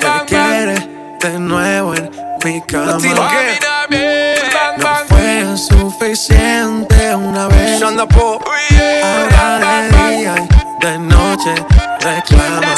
Que 0.00 0.26
quiere 0.26 0.74
de 1.20 1.38
nuevo 1.38 1.94
en 1.94 2.10
mi 2.44 2.60
cama. 2.62 2.98
No 4.78 4.94
fue 5.08 5.56
suficiente 5.56 7.14
una 7.14 7.48
vez. 7.48 7.82
Ahora 7.82 9.58
de 9.58 9.88
día 9.90 10.34
y 10.36 10.84
de 10.84 10.98
noche 10.98 11.54
reclama. 12.00 12.74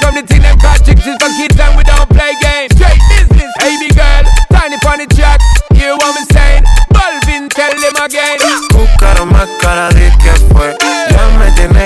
Come 0.00 0.20
the 0.20 0.26
thing 0.26 0.42
them 0.42 0.58
call 0.58 0.76
chicks 0.84 1.06
is 1.06 1.16
for 1.16 1.30
kids 1.38 1.58
and 1.58 1.76
we 1.76 1.82
don't 1.84 2.08
play 2.10 2.34
games. 2.42 2.72
Straight 2.76 3.00
business, 3.08 3.50
baby 3.58 3.88
girl, 3.94 4.24
tiny 4.52 4.76
the 4.76 5.14
track. 5.14 5.40
Hear 5.72 5.96
what 5.96 6.14
me 6.14 6.26
saying? 6.30 6.62
Balvin, 6.92 7.48
tell 7.48 7.72
them 7.72 7.96
again. 8.04 8.38
Buscaron 8.70 9.32
más 9.32 9.48
cara 9.60 9.88
de 9.90 10.12
que 10.22 10.30
fue. 10.52 10.83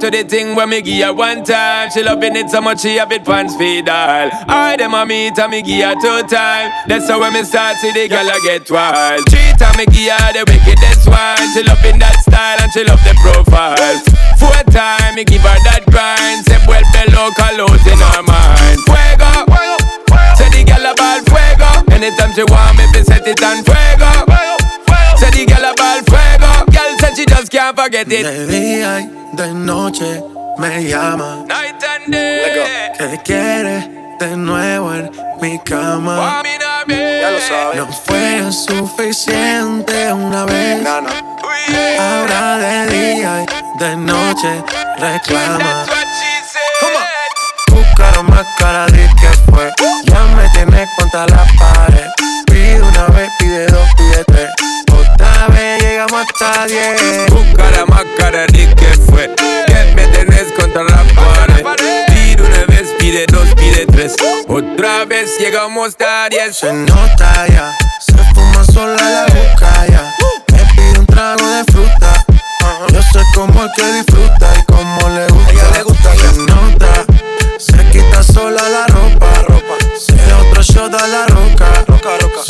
To 0.00 0.10
the 0.10 0.24
thing 0.24 0.56
when 0.56 0.70
me 0.70 0.80
give 0.80 1.04
her 1.04 1.12
one 1.12 1.44
time. 1.44 1.90
She 1.90 2.02
loving 2.02 2.34
it 2.34 2.48
so 2.48 2.60
much 2.60 2.80
she 2.80 2.96
have 2.96 3.12
it 3.12 3.24
pants 3.24 3.54
feed 3.56 3.88
all. 3.88 4.30
I 4.48 4.76
them 4.78 4.94
a 4.94 5.04
meet 5.04 5.38
and 5.38 5.50
me 5.50 5.60
give 5.60 5.84
her 5.84 5.94
two 6.00 6.26
time. 6.26 6.72
That's 6.88 7.08
how 7.08 7.20
when 7.20 7.32
me 7.34 7.44
start 7.44 7.76
see 7.76 7.92
the 7.92 8.08
girl 8.08 8.24
I 8.24 8.40
get 8.40 8.70
wild. 8.70 9.28
Three 9.28 9.52
time 9.60 9.76
me 9.76 9.84
give 9.92 10.08
her 10.08 10.32
the 10.32 10.44
wickedest 10.48 11.04
one. 11.04 11.44
She 11.52 11.60
loving 11.68 12.00
that 12.00 12.16
style 12.24 12.58
and 12.64 12.72
she 12.72 12.80
love 12.84 13.02
the 13.04 13.12
profile. 13.20 14.00
Four 14.40 14.56
time 14.72 15.14
me 15.16 15.24
give 15.24 15.44
her 15.44 15.58
that 15.68 15.84
grind. 15.92 16.48
Say 16.48 16.56
well 16.64 16.84
below 16.96 17.28
colors 17.36 17.84
in 17.84 18.00
her 18.00 18.22
mind. 18.24 18.80
Fuego, 18.88 19.32
say 20.40 20.48
the 20.48 20.64
girl 20.64 20.86
about 20.88 21.28
fuego. 21.28 21.70
Anytime 21.92 22.32
she 22.32 22.44
want 22.48 22.80
me, 22.80 22.88
be 22.96 23.04
set 23.04 23.26
it 23.28 23.42
on 23.44 23.60
fuego. 23.68 24.59
Say 25.20 25.30
the 25.30 25.44
girl 25.44 25.66
about 25.70 26.00
fuego. 26.08 26.64
Girl 26.72 26.96
said 26.98 27.14
she 27.14 27.26
just 27.26 27.52
can't 27.52 27.76
forget 27.76 28.10
it. 28.10 28.24
De 28.24 28.46
día 28.46 29.00
y 29.00 29.36
de 29.36 29.52
noche 29.52 30.22
me 30.56 30.82
llama. 30.88 31.44
Night 31.46 31.84
and 31.84 32.10
day. 32.10 32.90
Que 32.96 33.18
quiere 33.22 33.90
de 34.18 34.36
nuevo 34.36 34.94
en 34.94 35.10
mi 35.42 35.58
cama. 35.58 36.42
Ya 36.88 37.30
lo 37.32 37.40
sabes. 37.40 37.76
No 37.76 37.86
fue 37.92 38.50
suficiente 38.50 40.10
una 40.10 40.46
vez. 40.46 40.86
Ahora 41.98 42.56
de 42.56 42.86
día 42.86 43.42
y 43.42 43.78
de 43.78 43.96
noche 43.96 44.64
reclama. 44.96 45.84
Buscaron 47.68 48.26
más 48.30 48.46
cara 48.58 48.86
de 48.86 49.06
que 49.20 49.28
fue. 49.50 49.70
Ya 50.04 50.24
me 50.34 50.48
tienes 50.54 50.88
contra 50.98 51.26
la 51.26 51.46
pared. 51.58 52.08
Pide 52.46 52.80
una 52.80 53.04
vez, 53.08 53.30
pide 53.38 53.66
dos, 53.66 53.88
pide 53.98 54.24
tres. 54.24 54.69
Llegamos 56.00 56.24
hasta 56.32 56.66
diez. 56.66 57.26
Buscara 57.28 57.84
más 57.84 58.04
cara 58.16 58.46
de 58.46 58.74
que 58.74 58.86
fue. 59.10 59.30
Que 59.66 59.92
me 59.94 60.06
tenés 60.06 60.50
contra 60.58 60.82
la 60.82 61.04
pared. 61.14 62.06
Pide 62.06 62.42
una 62.42 62.64
vez, 62.64 62.94
pide 62.98 63.26
dos, 63.26 63.46
pide 63.54 63.84
tres. 63.84 64.16
Otra 64.48 65.04
vez 65.04 65.38
llegamos 65.38 65.94
a 66.00 66.30
diez. 66.30 66.56
Se 66.56 66.72
nota 66.72 67.46
ya, 67.48 67.76
se 68.00 68.16
fuma 68.32 68.64
sola 68.64 68.96
la 68.96 69.26
boca 69.26 69.86
ya. 69.88 70.14
Me 70.54 70.64
pide 70.74 71.00
un 71.00 71.06
trago 71.06 71.46
de 71.46 71.64
fruta. 71.64 72.24
Yo 72.88 73.02
sé 73.02 73.20
cómo 73.34 73.62
es 73.66 73.70
que 73.76 73.92
disfruta 73.92 74.54
y 74.58 74.64
cómo 74.72 75.06
le 75.10 75.26
gusta. 75.26 75.52
Ella 75.52 75.70
le 75.74 75.82
gusta, 75.82 76.14
se 76.16 76.38
nota. 76.38 77.04
Se 77.58 77.90
quita 77.90 78.22
sola 78.22 78.66
la 78.70 78.86
ropa. 78.86 79.26
ropa. 79.46 79.74
Se 79.98 80.14
otro 80.32 80.62
shot 80.62 80.94
a 80.94 81.06
la 81.06 81.26
roca. 81.26 81.84
roca, 81.86 82.16
roca. 82.22 82.49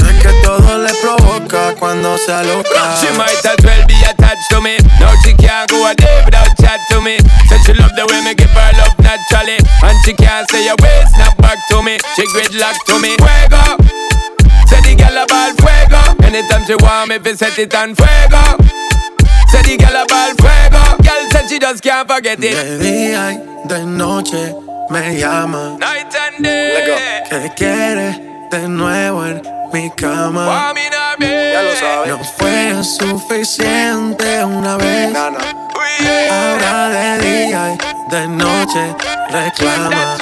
todo 0.56 0.78
le 0.78 0.92
provoca 0.94 1.74
cuando 1.78 2.16
se 2.18 2.32
aloca. 2.32 2.96
She 2.98 3.06
might 3.16 3.44
as 3.44 3.64
well 3.64 3.86
be 3.86 3.94
attached 4.02 4.48
to 4.50 4.60
me. 4.60 4.78
Now 4.98 5.14
she 5.22 5.34
can't 5.34 5.70
go 5.70 5.86
a 5.86 5.94
day 5.94 6.22
without 6.24 6.56
chat 6.58 6.80
to 6.90 7.00
me. 7.00 7.18
Said 7.48 7.60
she 7.64 7.74
love 7.74 7.94
the 7.94 8.06
way 8.06 8.20
me 8.24 8.34
give 8.34 8.50
her 8.50 8.72
love 8.78 8.98
naturally. 8.98 9.58
And 9.82 9.96
she 10.04 10.12
can't 10.14 10.48
say 10.50 10.66
a 10.66 10.74
word, 10.82 11.06
snap 11.14 11.36
back 11.38 11.58
to 11.70 11.82
me. 11.82 11.98
She 12.16 12.26
gridlock 12.34 12.76
to 12.86 12.98
me. 12.98 13.14
Fuego. 13.22 13.78
Said 14.66 14.82
the 14.82 14.94
gal 14.96 15.22
about 15.22 15.54
fuego. 15.60 16.02
Anytime 16.26 16.64
she 16.66 16.74
want 16.82 17.10
me, 17.10 17.18
fi 17.18 17.34
set 17.34 17.58
it 17.58 17.74
on 17.74 17.94
fuego. 17.94 18.42
Said 19.50 19.64
the 19.66 19.76
gal 19.78 20.02
about 20.02 20.34
fuego. 20.34 20.82
Girl 20.98 21.24
said 21.30 21.46
she 21.48 21.58
just 21.58 21.82
can't 21.82 22.08
forget 22.08 22.42
it. 22.42 22.54
De 22.54 22.78
día 22.78 23.34
y 23.34 23.68
de 23.68 23.84
noche 23.86 24.54
me 24.90 25.14
llama. 25.16 25.78
Night 25.78 26.14
and 26.14 26.44
day. 26.44 27.22
Oh, 27.22 27.28
que 27.30 27.54
quiere 27.54 28.48
de 28.50 28.68
nuevo 28.68 29.24
en 29.26 29.59
mi 29.72 29.90
cama. 29.90 30.72
Ya 31.18 31.62
lo 31.62 31.76
sabes. 31.76 32.08
No 32.08 32.24
fue 32.24 32.84
suficiente 32.84 34.44
una 34.44 34.76
vez. 34.76 35.14
Ahora 35.16 36.88
de 36.88 37.18
día 37.18 37.74
y 37.74 38.10
de 38.10 38.28
noche 38.28 38.94
reclama. 39.30 40.16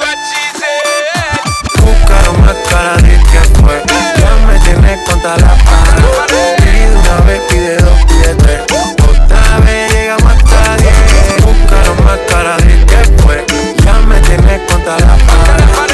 Tu 1.75 2.07
cara 2.07 2.31
más 2.39 2.55
cara 2.69 2.97
de 2.97 3.17
que 3.31 3.39
fue. 3.61 3.83
Ya 4.17 4.35
me 4.45 4.59
tienes 4.59 5.09
contra 5.09 5.37
la 5.37 5.55
paja. 5.55 6.25
Pide 6.57 6.91
una 6.91 7.21
vez, 7.21 7.41
pide 7.49 7.77
dos, 7.77 8.05
pide 8.05 8.35
tres. 8.35 8.61
Otra 8.63 9.59
vez 9.65 9.93
llega 9.93 10.17
más 10.19 10.43
tarde. 10.43 10.89
Tu 11.37 11.65
cara 11.69 11.93
más 12.03 12.19
cara 12.27 12.57
de 12.57 12.85
que 12.85 13.21
fue. 13.21 13.45
Ya 13.83 13.93
me 13.93 14.19
tienes 14.21 14.61
contra 14.71 14.99
la. 14.99 15.88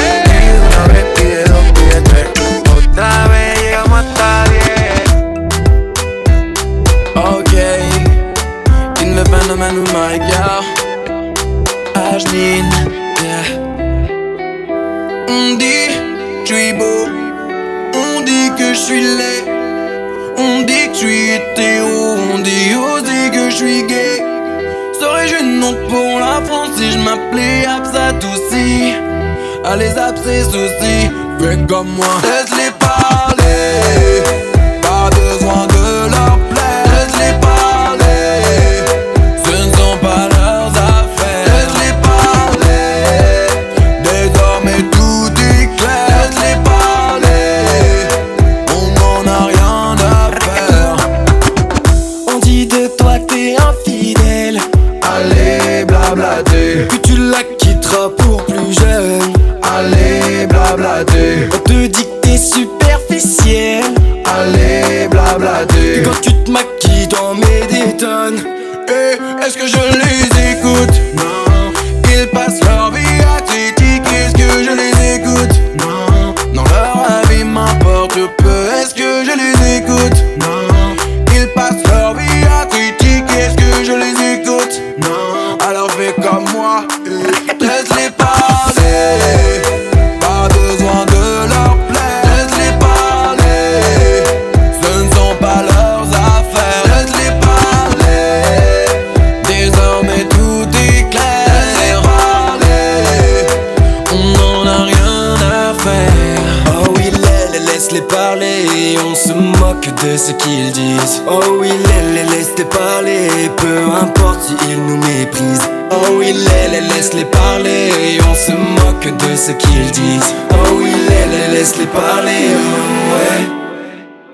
On 15.28 15.54
dit 15.56 15.88
que 16.44 16.54
suis 16.54 16.72
beau. 16.74 17.06
On 17.94 18.20
dit 18.20 18.50
que 18.58 18.74
je 18.74 18.78
suis 18.78 19.00
laid. 19.00 19.44
On 20.36 20.60
dit 20.62 20.88
que 20.88 20.94
je 20.94 20.98
suis 20.98 21.30
hétéro 21.30 22.16
On 22.34 22.38
dit 22.40 22.74
aussi 22.74 23.30
que 23.30 23.50
je 23.50 23.56
suis 23.56 23.82
gay. 23.84 24.22
Serais-je 25.00 25.42
une 25.42 25.64
honte 25.64 25.88
pour 25.88 26.20
la 26.20 26.42
France 26.46 26.70
Si 26.76 26.92
je 26.92 26.98
m'appelais 26.98 27.64
Absat 27.66 28.18
aussi 28.18 28.92
Allez 29.64 29.96
Abs 29.96 30.20
c'est 30.22 30.44
ceci 30.44 31.10
Fais 31.40 31.58
comme 31.66 31.88
moi. 31.88 32.20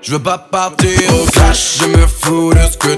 Je 0.03 0.11
veux 0.11 0.19
pas 0.19 0.37
partir 0.37 0.99
au 1.15 1.25
clash, 1.27 1.77
je 1.79 1.85
me 1.85 2.05
fous 2.05 2.53
de 2.53 2.59
ce 2.69 2.77
que 2.77 2.95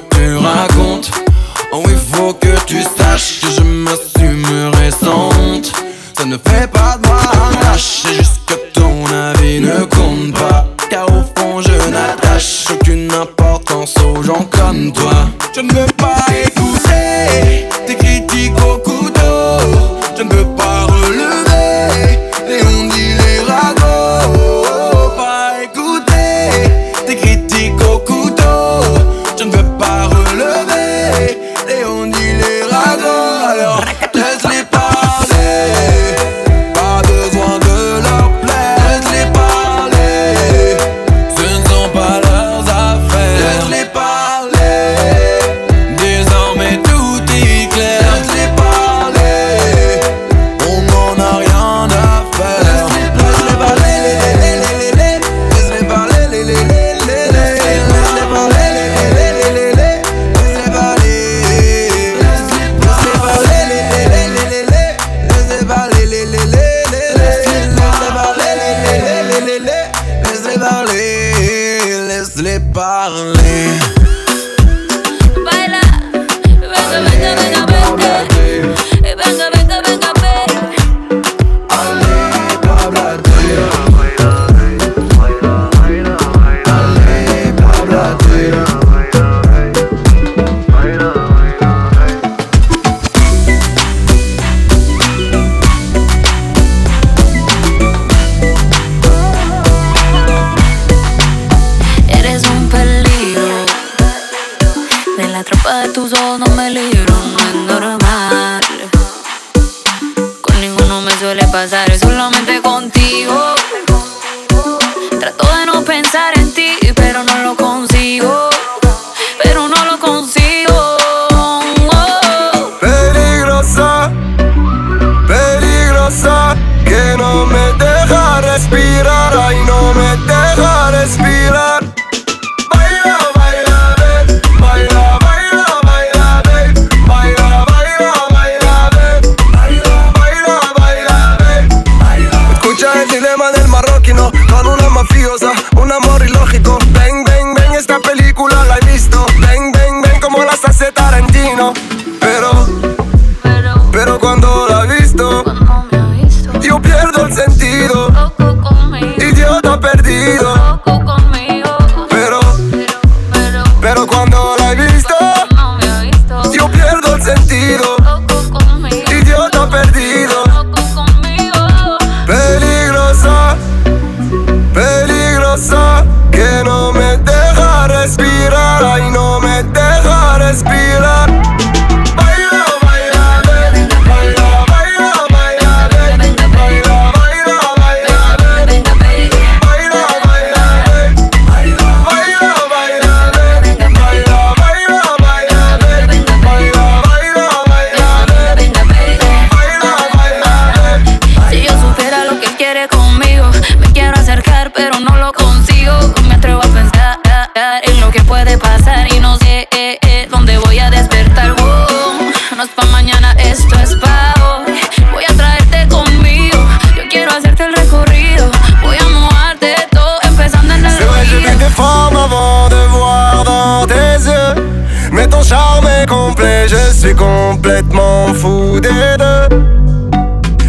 suis 227.06 227.16
complètement 227.16 228.34
fou 228.34 228.80
des 228.80 228.90
deux. 228.90 229.58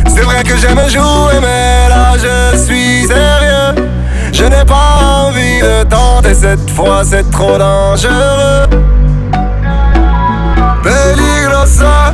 C'est 0.07 0.23
vrai 0.23 0.43
que 0.43 0.57
j'aime 0.57 0.81
jouer, 0.89 1.41
mais 1.41 1.89
là 1.89 2.13
je 2.19 2.57
suis 2.59 3.07
sérieux. 3.07 3.89
Je 4.33 4.45
n'ai 4.45 4.65
pas 4.67 5.29
envie 5.29 5.61
de 5.61 5.85
tenter 5.85 6.35
cette 6.35 6.71
fois, 6.71 7.03
c'est 7.05 7.29
trop 7.31 7.57
dangereux. 7.57 8.67
Peligrosa, 10.83 12.13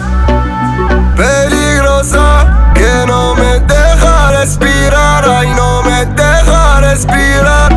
peligrosa, 1.17 2.47
que 2.75 3.07
no 3.07 3.35
me 3.35 3.59
deja 3.67 4.39
respirar, 4.39 5.25
ay 5.41 5.49
no 5.49 5.83
me 5.83 6.07
deja 6.15 6.81
respirar. 6.81 7.71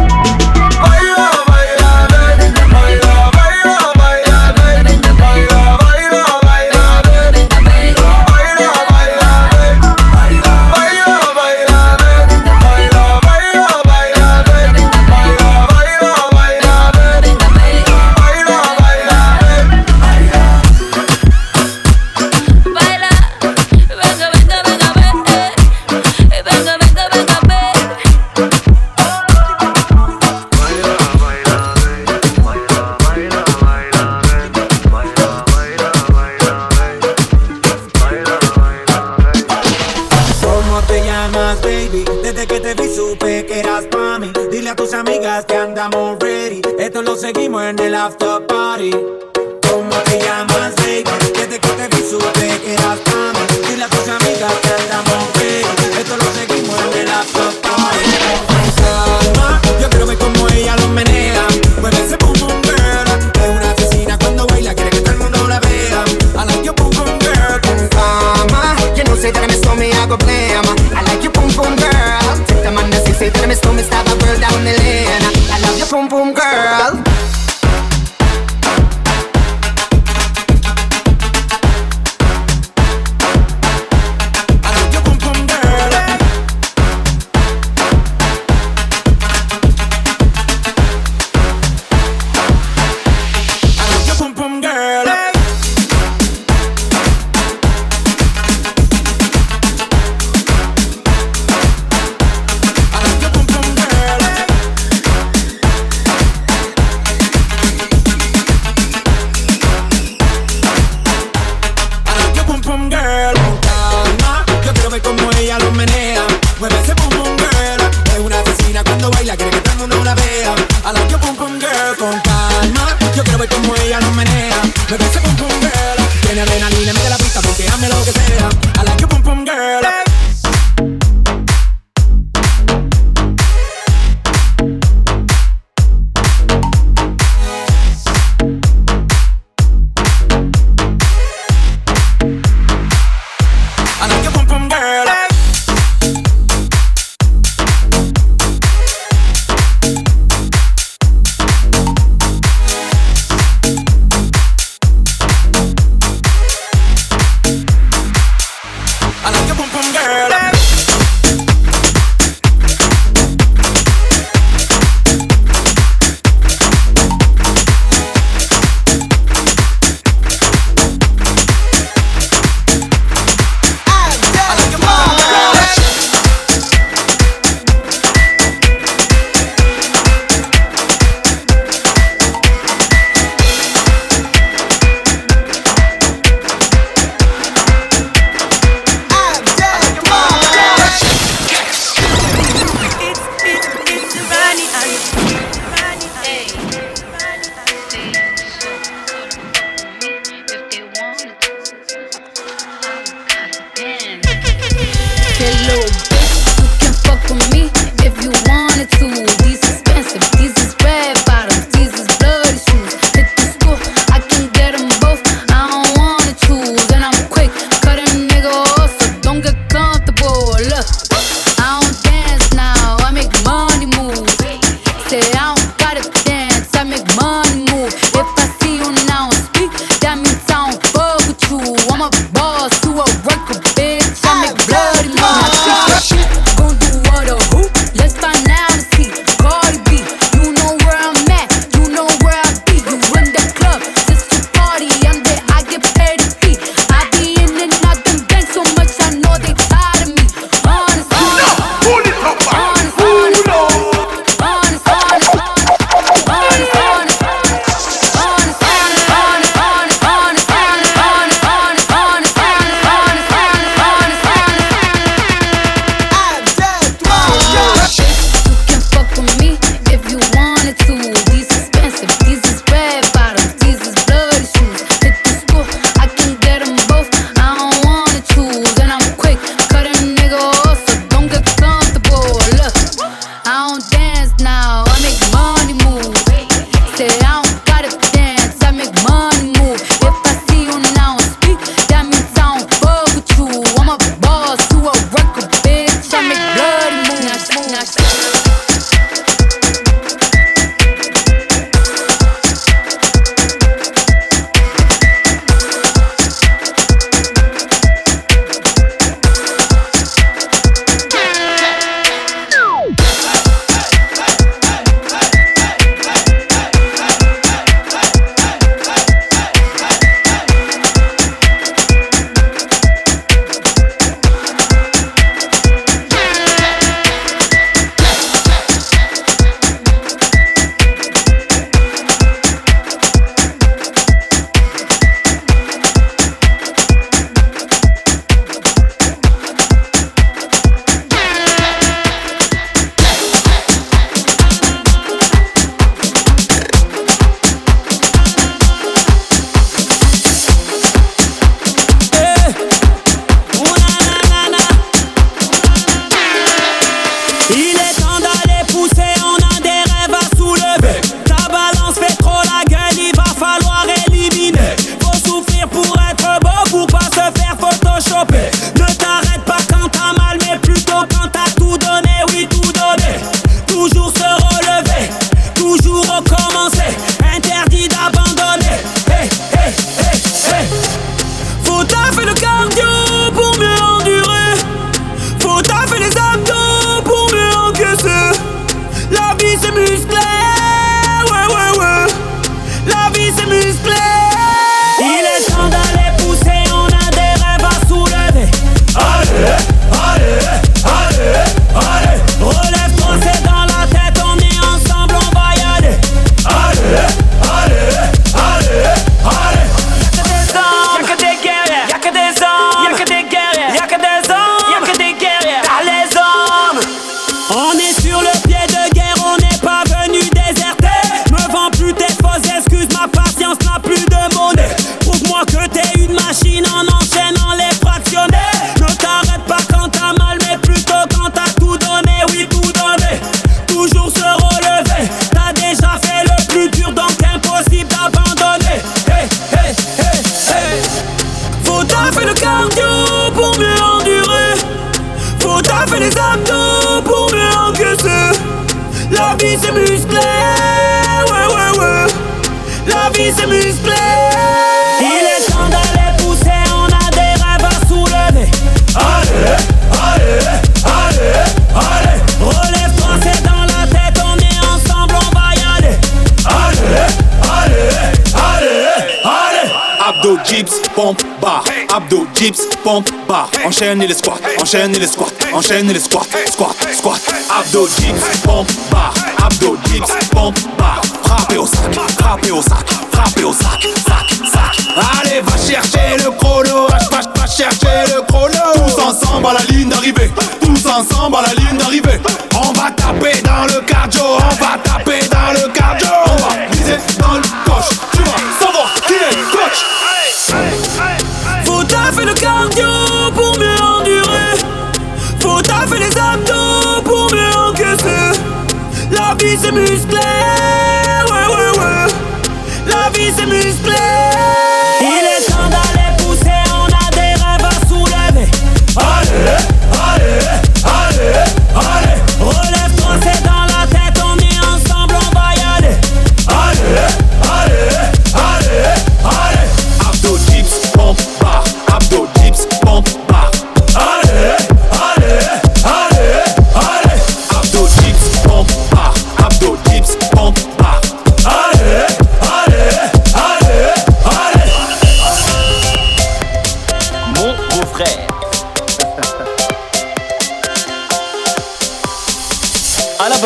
Enchaîne 474.75 474.99
les 474.99 475.07
squats, 475.07 475.31
enchaîne 475.53 475.93
les 475.93 475.99
squats, 475.99 476.27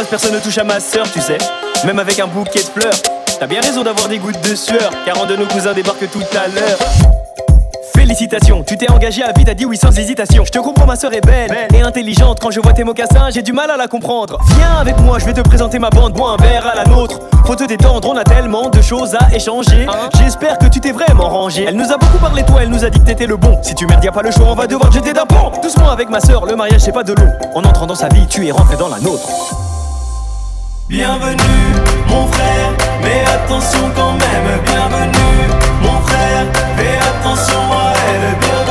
personne 0.10 0.34
ne 0.34 0.40
touche 0.40 0.58
à 0.58 0.64
ma 0.64 0.80
sœur, 0.80 1.10
tu 1.12 1.22
sais. 1.22 1.38
Même 1.86 2.00
avec 2.00 2.20
un 2.20 2.28
bouquet 2.28 2.60
de 2.60 2.80
fleurs. 2.80 2.94
T'as 3.40 3.48
bien 3.48 3.62
raison 3.62 3.84
d'avoir 3.84 4.08
des 4.10 4.18
gouttes 4.18 4.42
de 4.50 4.56
sueur, 4.56 4.92
car 5.06 5.22
un 5.22 5.26
de 5.26 5.36
nos 5.36 5.46
cousins 5.46 5.74
débarque 5.74 6.10
tout 6.12 6.24
à 6.36 6.48
l'heure. 6.48 6.78
Félicitations, 7.96 8.64
tu 8.64 8.78
t'es 8.78 8.90
engagé 8.90 9.24
à 9.24 9.32
vie, 9.32 9.46
t'as 9.46 9.54
dit 9.54 9.66
oui 9.66 9.78
sans 9.78 9.98
hésitation. 9.98 10.44
Je 10.44 10.52
te 10.52 10.60
comprends, 10.60 10.86
ma 10.86 10.96
sœur 10.96 11.14
est 11.14 11.22
belle 11.22 11.68
et 11.74 11.82
intelligente. 11.82 12.40
Quand 12.42 12.50
je 12.50 12.60
vois 12.60 12.74
tes 12.74 12.84
mocassins, 12.84 13.30
j'ai 13.30 13.42
du 13.42 13.54
mal 13.54 13.70
à 13.70 13.78
la 13.78 13.88
comprendre. 13.88 14.40
Viens 14.58 14.80
avec 14.82 14.98
moi, 15.00 15.20
je 15.20 15.26
vais 15.26 15.34
te 15.34 15.42
présenter 15.42 15.80
ma 15.80 15.90
bande, 15.90 16.14
bois 16.14 16.32
un 16.32 16.38
verre 16.38 16.66
à 16.68 16.76
la 16.76 16.86
nôtre. 16.86 17.20
Faut 17.46 17.56
te 17.56 17.64
détendre, 17.66 18.10
on 18.10 18.18
a 18.18 18.24
tellement 18.24 18.70
de 18.70 18.82
choses 18.82 19.16
à 19.16 19.34
échanger. 19.34 19.86
J'espère 20.18 20.58
que 20.58 20.68
tu 20.68 20.80
t'es 20.80 20.92
vraiment 20.92 21.30
rangé. 21.30 21.66
Elle 21.68 21.76
nous 21.76 21.92
a 21.92 21.98
beaucoup 21.98 22.18
parlé, 22.18 22.44
toi, 22.44 22.60
elle 22.64 22.70
nous 22.70 22.84
a 22.84 22.90
dit 22.90 23.00
que 23.00 23.06
t'étais 23.06 23.28
le 23.28 23.38
bon. 23.38 23.58
Si 23.62 23.76
tu 23.76 23.86
merdes, 23.86 24.04
y 24.04 24.08
a 24.08 24.12
pas 24.12 24.24
le 24.24 24.32
choix, 24.32 24.48
on 24.50 24.56
va 24.56 24.68
devoir 24.68 24.90
te 24.90 24.96
jeter 24.96 25.14
d'un 25.14 25.26
pont. 25.26 25.52
Doucement 25.62 25.92
avec 25.92 26.10
ma 26.10 26.20
sœur, 26.20 26.46
le 26.46 26.56
mariage 26.56 26.82
c'est 26.82 26.92
pas 26.92 27.04
de 27.04 27.14
l'eau. 27.14 27.28
En 27.54 27.64
entrant 27.64 27.86
dans 27.86 27.96
sa 27.96 28.08
vie, 28.10 28.26
tu 28.28 28.48
es 28.48 28.52
rentré 28.52 28.76
dans 28.76 28.90
la 28.90 29.00
nôtre. 29.00 29.30
Bienvenue, 30.90 31.70
mon 32.08 32.26
frère, 32.26 32.74
mais 33.04 33.22
attention 33.22 33.92
quand 33.96 34.14
même. 34.14 34.60
Bienvenue, 34.66 35.48
mon 35.84 36.02
frère, 36.02 36.48
fais 36.78 36.98
attention 36.98 37.62
à 37.72 37.94
elle. 38.10 38.69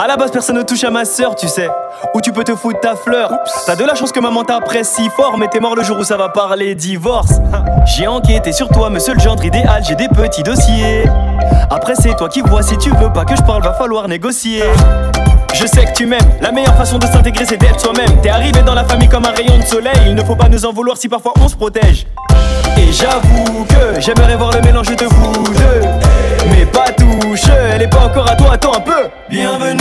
À 0.00 0.06
la 0.06 0.16
base, 0.16 0.30
personne 0.30 0.54
ne 0.54 0.62
touche 0.62 0.84
à 0.84 0.90
ma 0.90 1.04
sœur, 1.04 1.34
tu 1.34 1.48
sais. 1.48 1.68
Ou 2.14 2.20
tu 2.20 2.30
peux 2.30 2.44
te 2.44 2.54
foutre 2.54 2.78
ta 2.78 2.94
fleur. 2.94 3.32
T'as 3.66 3.74
de 3.74 3.82
la 3.82 3.96
chance 3.96 4.12
que 4.12 4.20
maman 4.20 4.44
t'apprécie 4.44 5.08
fort, 5.16 5.36
mais 5.38 5.48
t'es 5.48 5.58
mort 5.58 5.74
le 5.74 5.82
jour 5.82 5.98
où 5.98 6.04
ça 6.04 6.16
va 6.16 6.28
parler 6.28 6.76
divorce. 6.76 7.40
J'ai 7.84 8.06
enquêté 8.06 8.52
sur 8.52 8.68
toi, 8.68 8.90
monsieur 8.90 9.14
le 9.14 9.18
gendre 9.18 9.44
idéal, 9.44 9.82
j'ai 9.82 9.96
des 9.96 10.06
petits 10.06 10.44
dossiers. 10.44 11.02
Après, 11.68 11.96
c'est 11.96 12.14
toi 12.14 12.28
qui 12.28 12.42
vois, 12.42 12.62
si 12.62 12.78
tu 12.78 12.90
veux 12.90 13.12
pas 13.12 13.24
que 13.24 13.34
je 13.34 13.42
parle, 13.42 13.64
va 13.64 13.72
falloir 13.72 14.06
négocier. 14.06 14.62
Je 15.54 15.66
sais 15.66 15.84
que 15.84 15.92
tu 15.92 16.06
m'aimes, 16.06 16.30
la 16.40 16.52
meilleure 16.52 16.76
façon 16.76 16.98
de 16.98 17.06
s'intégrer 17.06 17.44
c'est 17.46 17.56
d'être 17.56 17.80
soi-même. 17.80 18.20
T'es 18.22 18.28
arrivé 18.30 18.62
dans 18.62 18.74
la 18.74 18.84
famille 18.84 19.08
comme 19.08 19.24
un 19.24 19.32
rayon 19.32 19.58
de 19.58 19.64
soleil, 19.64 19.92
il 20.06 20.14
ne 20.14 20.22
faut 20.22 20.36
pas 20.36 20.48
nous 20.48 20.64
en 20.64 20.72
vouloir 20.72 20.96
si 20.96 21.08
parfois 21.08 21.32
on 21.40 21.48
se 21.48 21.56
protège. 21.56 22.06
Et 22.76 22.92
j'avoue 22.92 23.64
que 23.64 24.00
j'aimerais 24.00 24.36
voir 24.36 24.52
le 24.52 24.60
mélange 24.60 24.94
de 24.94 25.04
vous 25.04 25.42
deux. 25.54 25.88
Mais 26.50 26.64
pas 26.66 26.90
touche, 26.96 27.48
elle 27.72 27.82
est 27.82 27.88
pas 27.88 28.04
encore 28.04 28.30
à 28.30 28.36
toi, 28.36 28.52
attends 28.52 28.74
un 28.74 28.80
peu. 28.80 29.08
Bienvenue, 29.28 29.80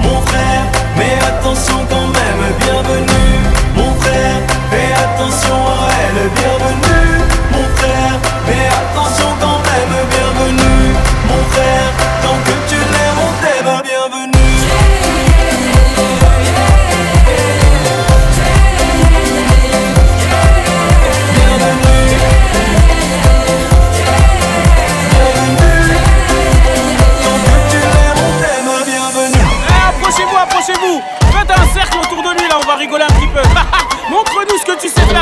mon 0.00 0.20
frère, 0.22 0.62
mais 0.96 1.14
attention 1.26 1.76
quand 1.90 2.06
même. 2.06 2.52
Bienvenue, 2.58 3.38
mon 3.76 3.92
frère, 4.00 4.40
fais 4.70 4.92
attention 4.94 5.54
à 5.54 5.90
elle. 5.92 6.30
Bienvenue, 6.30 6.91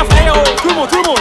가세요. 0.03 0.33
두모 0.57 0.87
두모 0.87 1.15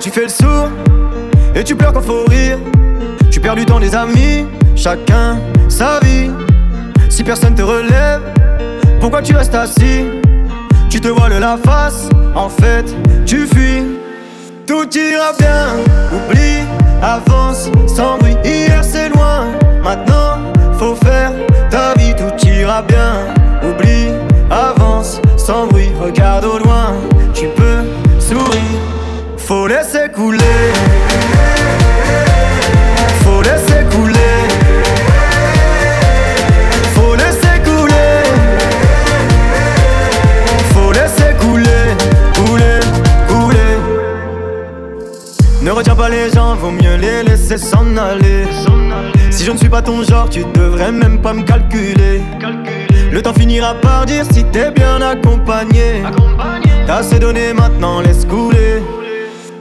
Tu 0.00 0.10
fais 0.10 0.22
le 0.22 0.28
sourd. 0.28 0.68
Et 1.56 1.64
tu 1.64 1.74
pleures 1.74 1.92
quand 1.92 2.02
faut 2.02 2.24
rire. 2.28 2.58
Tu 3.32 3.40
perds 3.40 3.56
du 3.56 3.66
temps 3.66 3.80
des 3.80 3.96
amis. 3.96 4.46
Chacun 4.76 5.38
sa 5.68 5.98
vie. 6.00 6.30
Si 7.08 7.24
personne 7.24 7.56
te 7.56 7.62
relève, 7.62 8.20
pourquoi 9.00 9.22
tu 9.22 9.34
restes 9.34 9.56
assis? 9.56 10.04
Tu 10.88 11.00
te 11.00 11.08
voiles 11.08 11.38
la 11.40 11.56
face. 11.56 12.08
En 12.36 12.48
fait, 12.48 12.84
tu 13.26 13.46
fuis. 13.46 13.82
Tout 14.68 14.88
ira 14.96 15.32
bien. 15.36 15.66
Oublie, 16.12 16.64
avance 17.02 17.68
sans 17.88 18.18
bruit. 18.18 18.36
Hier 18.44 18.84
c'est 18.84 19.08
loin. 19.08 19.46
Maintenant, 19.82 20.38
faut 20.78 20.94
faire 20.94 21.32
ta 21.70 21.94
vie. 21.94 22.14
Tout 22.14 22.46
ira 22.46 22.82
bien. 22.82 23.14
Oublie, 23.68 24.12
avance 24.48 25.20
sans 25.36 25.66
bruit. 25.66 25.90
regarde 26.00 26.44
au 26.44 26.58
loin, 26.58 26.67
Faut 29.68 29.74
laisser 29.74 30.08
couler. 30.14 30.38
Faut 33.22 33.42
laisser 33.42 33.84
couler. 33.90 34.14
Faut 36.94 37.14
laisser 37.14 37.60
couler. 37.62 38.22
Faut 40.72 40.92
laisser 40.92 41.34
couler, 41.38 41.66
couler, 42.34 42.80
couler. 43.28 43.76
Ne 45.60 45.70
retiens 45.70 45.94
pas 45.94 46.08
les 46.08 46.30
gens, 46.30 46.54
vaut 46.54 46.70
mieux 46.70 46.96
les 46.96 47.22
laisser 47.22 47.58
s'en 47.58 47.94
aller. 47.98 48.46
Si 49.30 49.44
je 49.44 49.52
ne 49.52 49.58
suis 49.58 49.68
pas 49.68 49.82
ton 49.82 50.02
genre, 50.02 50.30
tu 50.30 50.44
devrais 50.54 50.92
même 50.92 51.20
pas 51.20 51.34
me 51.34 51.42
calculer. 51.42 52.22
Le 53.12 53.20
temps 53.20 53.34
finira 53.34 53.74
par 53.74 54.06
dire 54.06 54.24
si 54.32 54.44
t'es 54.44 54.70
bien 54.70 55.02
accompagné. 55.02 56.04
T'as 56.86 57.00
assez 57.00 57.18
donné, 57.18 57.52
maintenant 57.52 58.00
laisse 58.00 58.24
couler. 58.24 58.82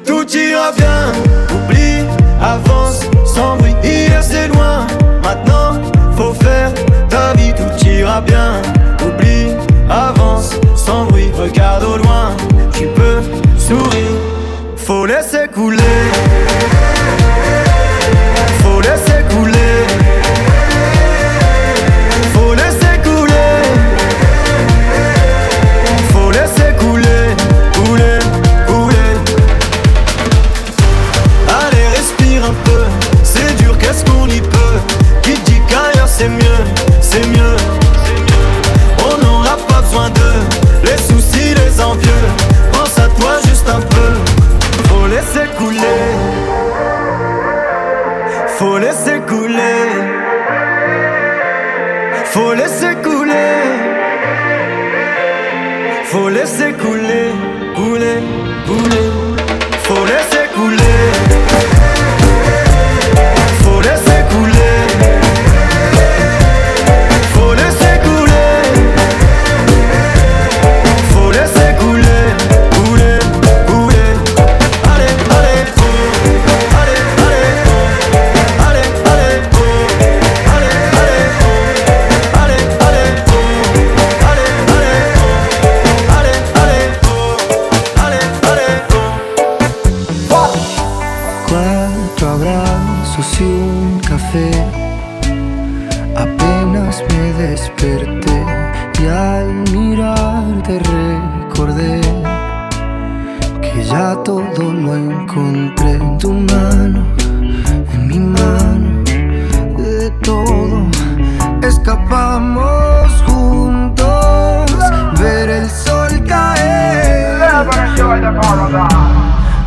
Tout 0.07 0.25
ira 0.35 0.71
bien, 0.71 1.11
oublie, 1.53 2.05
avance 2.41 3.01
sans 3.25 3.57
bruit. 3.57 3.75
Hier 3.83 4.23
c'est 4.23 4.47
loin, 4.47 4.87
maintenant 5.21 5.81
faut 6.15 6.33
faire 6.33 6.71
ta 7.09 7.33
vie. 7.33 7.53
Tout 7.53 7.85
ira 7.85 8.21
bien, 8.21 8.61
oublie, 9.05 9.53
avance 9.89 10.55
sans 10.75 11.05
bruit. 11.05 11.29
Regarde 11.37 11.83
au 11.83 11.97
loin, 11.97 12.35
tu 12.71 12.85
peux 12.87 13.19
sourire. 13.57 14.17
Faut 14.77 15.05
laisser 15.05 15.47
couler. 15.53 15.77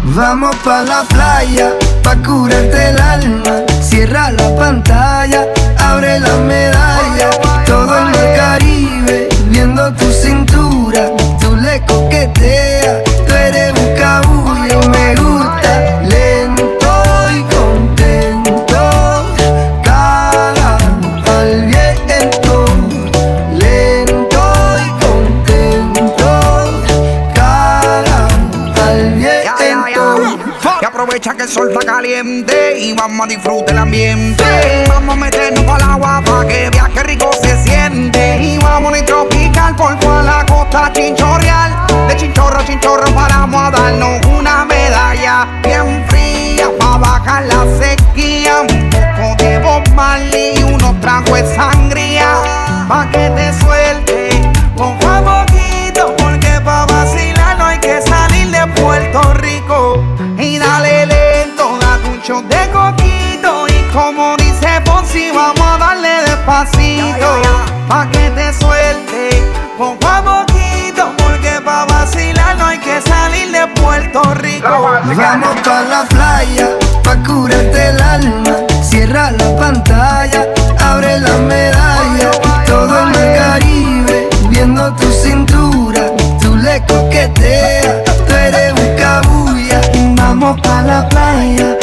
Vamos 0.02 0.56
pa 0.64 0.82
la 0.82 1.02
playa, 1.05 1.72
pa 2.02 2.16
curarte 2.16 2.90
el 2.90 2.98
alma. 3.01 3.52
Cierra 3.80 4.30
la 4.32 4.56
pantalla, 4.56 5.47
abre 5.78 6.20
la 6.20 6.36
medalla. 6.38 7.30
Todo 7.66 7.98
en 7.98 8.09
el 8.09 8.36
Caribe, 8.36 9.28
viendo 9.47 9.92
tu 9.94 10.10
cintura. 10.10 11.10
Tú 11.40 11.56
le 11.56 11.80
coqueteas, 11.86 12.80
sol 31.51 31.68
está 31.72 31.85
caliente 31.85 32.78
y 32.78 32.93
vamos 32.93 33.27
a 33.27 33.28
disfrutar 33.28 33.70
el 33.70 33.78
ambiente. 33.78 34.44
Vamos 34.86 35.16
a 35.16 35.18
meternos 35.18 35.64
el 35.64 35.82
agua 35.82 36.22
para 36.24 36.47
que 36.47 36.70
que 36.94 37.02
rico 37.02 37.31
se 37.43 37.60
siente. 37.64 38.39
Y 38.40 38.59
vamos 38.59 38.94
a 38.97 39.05
tropical 39.05 39.74
por 39.74 39.98
toda 39.98 40.22
la 40.22 40.47
costa 40.47 40.93
chinchorreal. 40.93 41.86
De 42.06 42.16
chinchorro 42.16 42.60
a 42.60 42.64
chinchorro 42.64 43.12
paramos 43.14 43.62
a 43.62 43.70
darnos 43.70 44.24
una 44.27 44.64
medalla 44.64 45.48
bien 45.64 46.05
fría 46.09 46.70
para 46.78 46.98
bajar 46.98 47.44
la 47.47 47.66
sequía. 47.81 48.60
Un 48.60 48.90
poco 49.18 49.43
de 49.43 49.59
Bob 49.59 49.82
y 50.56 50.62
unos 50.62 51.01
tragos 51.01 51.32
de 51.32 51.56
sangría. 51.56 52.28
Pa' 52.89 53.10
que 53.10 53.28
te 53.31 53.52
suelte 53.59 54.51
poco 54.77 55.49
de 62.49 62.71
coquito 62.71 63.67
Y 63.69 63.93
como 63.93 64.37
dice 64.37 64.81
Fonsi, 64.85 65.31
vamos 65.35 65.67
a 65.67 65.79
darle 65.79 66.23
despacito 66.27 67.43
Pa' 67.89 68.07
que 68.11 68.31
te 68.31 68.53
suelte 68.53 69.43
poco 69.77 70.07
a 70.07 70.23
poquito 70.23 71.12
Porque 71.19 71.61
pa' 71.65 71.87
vacilar 71.87 72.57
no 72.57 72.67
hay 72.67 72.79
que 72.79 73.01
salir 73.01 73.51
de 73.53 73.67
Puerto 73.81 74.23
Rico 74.35 74.69
Vamos 75.17 75.61
pa' 75.65 75.83
la 75.83 76.05
playa, 76.09 76.69
pa' 77.03 77.17
curarte 77.27 77.89
el 77.89 78.01
alma. 78.01 78.57
Cierra 78.83 79.31
la 79.31 79.57
pantalla, 79.57 80.47
abre 80.79 81.19
la 81.21 81.37
medalla. 81.39 82.31
Todo 82.67 83.03
en 83.03 83.15
el 83.15 83.39
Caribe, 83.39 84.29
viendo 84.49 84.93
tu 84.95 85.11
cintura. 85.11 86.03
Tú 86.41 86.57
le 86.57 86.83
coqueteas, 86.87 88.05
tú 88.27 88.35
eres 88.35 88.73
un 88.73 88.97
cabulla. 88.97 89.81
Vamos 90.17 90.61
pa' 90.61 90.83
la 90.83 91.09
playa, 91.09 91.77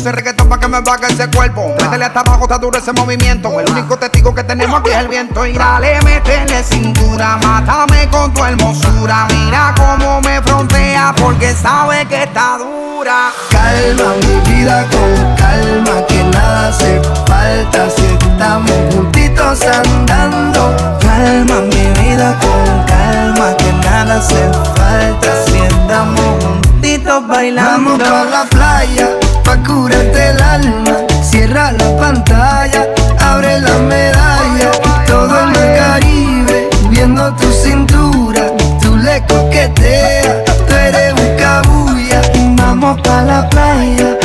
Ese 0.00 0.12
reggaetón 0.12 0.48
pa' 0.48 0.58
que 0.58 0.66
me 0.66 0.80
vaga 0.80 1.08
ese 1.08 1.28
cuerpo. 1.28 1.74
Ah. 1.78 1.82
Métele 1.82 2.06
hasta 2.06 2.20
abajo, 2.20 2.44
está 2.44 2.56
duro 2.56 2.78
ese 2.78 2.90
movimiento. 2.90 3.60
El 3.60 3.68
ah. 3.68 3.72
único 3.72 3.98
testigo 3.98 4.34
que 4.34 4.42
tenemos 4.42 4.80
aquí 4.80 4.88
es 4.88 4.96
el 4.96 5.08
viento. 5.08 5.44
Y 5.44 5.52
dale, 5.52 6.00
métele 6.00 6.64
cintura, 6.64 7.36
mátame 7.36 8.08
con 8.08 8.32
tu 8.32 8.42
hermosura. 8.42 9.26
Mira 9.28 9.74
cómo 9.76 10.22
me 10.22 10.40
frontea 10.40 11.14
porque 11.20 11.52
sabe 11.52 12.06
que 12.06 12.22
está 12.22 12.56
dura. 12.56 13.30
Calma 13.50 14.14
mi 14.22 14.50
vida 14.50 14.86
con 14.90 15.36
calma, 15.36 16.06
que 16.08 16.24
nada 16.24 16.68
hace 16.68 17.02
falta 17.26 17.90
si 17.90 18.06
estamos 18.06 18.94
juntitos 18.94 19.60
andando. 19.66 20.98
Calma 20.98 21.60
mi 21.60 22.00
vida 22.00 22.38
con 22.40 22.86
calma, 22.86 23.54
que 23.58 23.70
nada 23.86 24.16
hace 24.16 24.50
falta 24.76 25.44
si 25.44 25.58
estamos 25.58 26.42
juntitos 26.42 27.28
bailando. 27.28 27.90
Vamos 27.90 28.02
para 28.02 28.24
la 28.24 28.44
playa 28.44 29.29
pa' 29.44 29.56
curarte 29.66 30.30
el 30.30 30.42
alma. 30.42 30.96
Cierra 31.22 31.72
la 31.72 31.96
pantalla, 31.96 32.86
abre 33.18 33.60
la 33.60 33.78
medalla. 33.78 34.70
Todo 35.06 35.34
en 35.42 35.56
el 35.56 35.78
Caribe, 35.78 36.70
viendo 36.88 37.32
tu 37.34 37.50
cintura. 37.52 38.42
Tú 38.80 38.96
le 38.96 39.22
coqueteas, 39.26 40.44
tú 40.66 40.74
eres 40.74 41.14
un. 41.14 42.56
Vamos 42.56 43.00
pa' 43.02 43.22
la 43.22 43.48
playa 43.50 44.16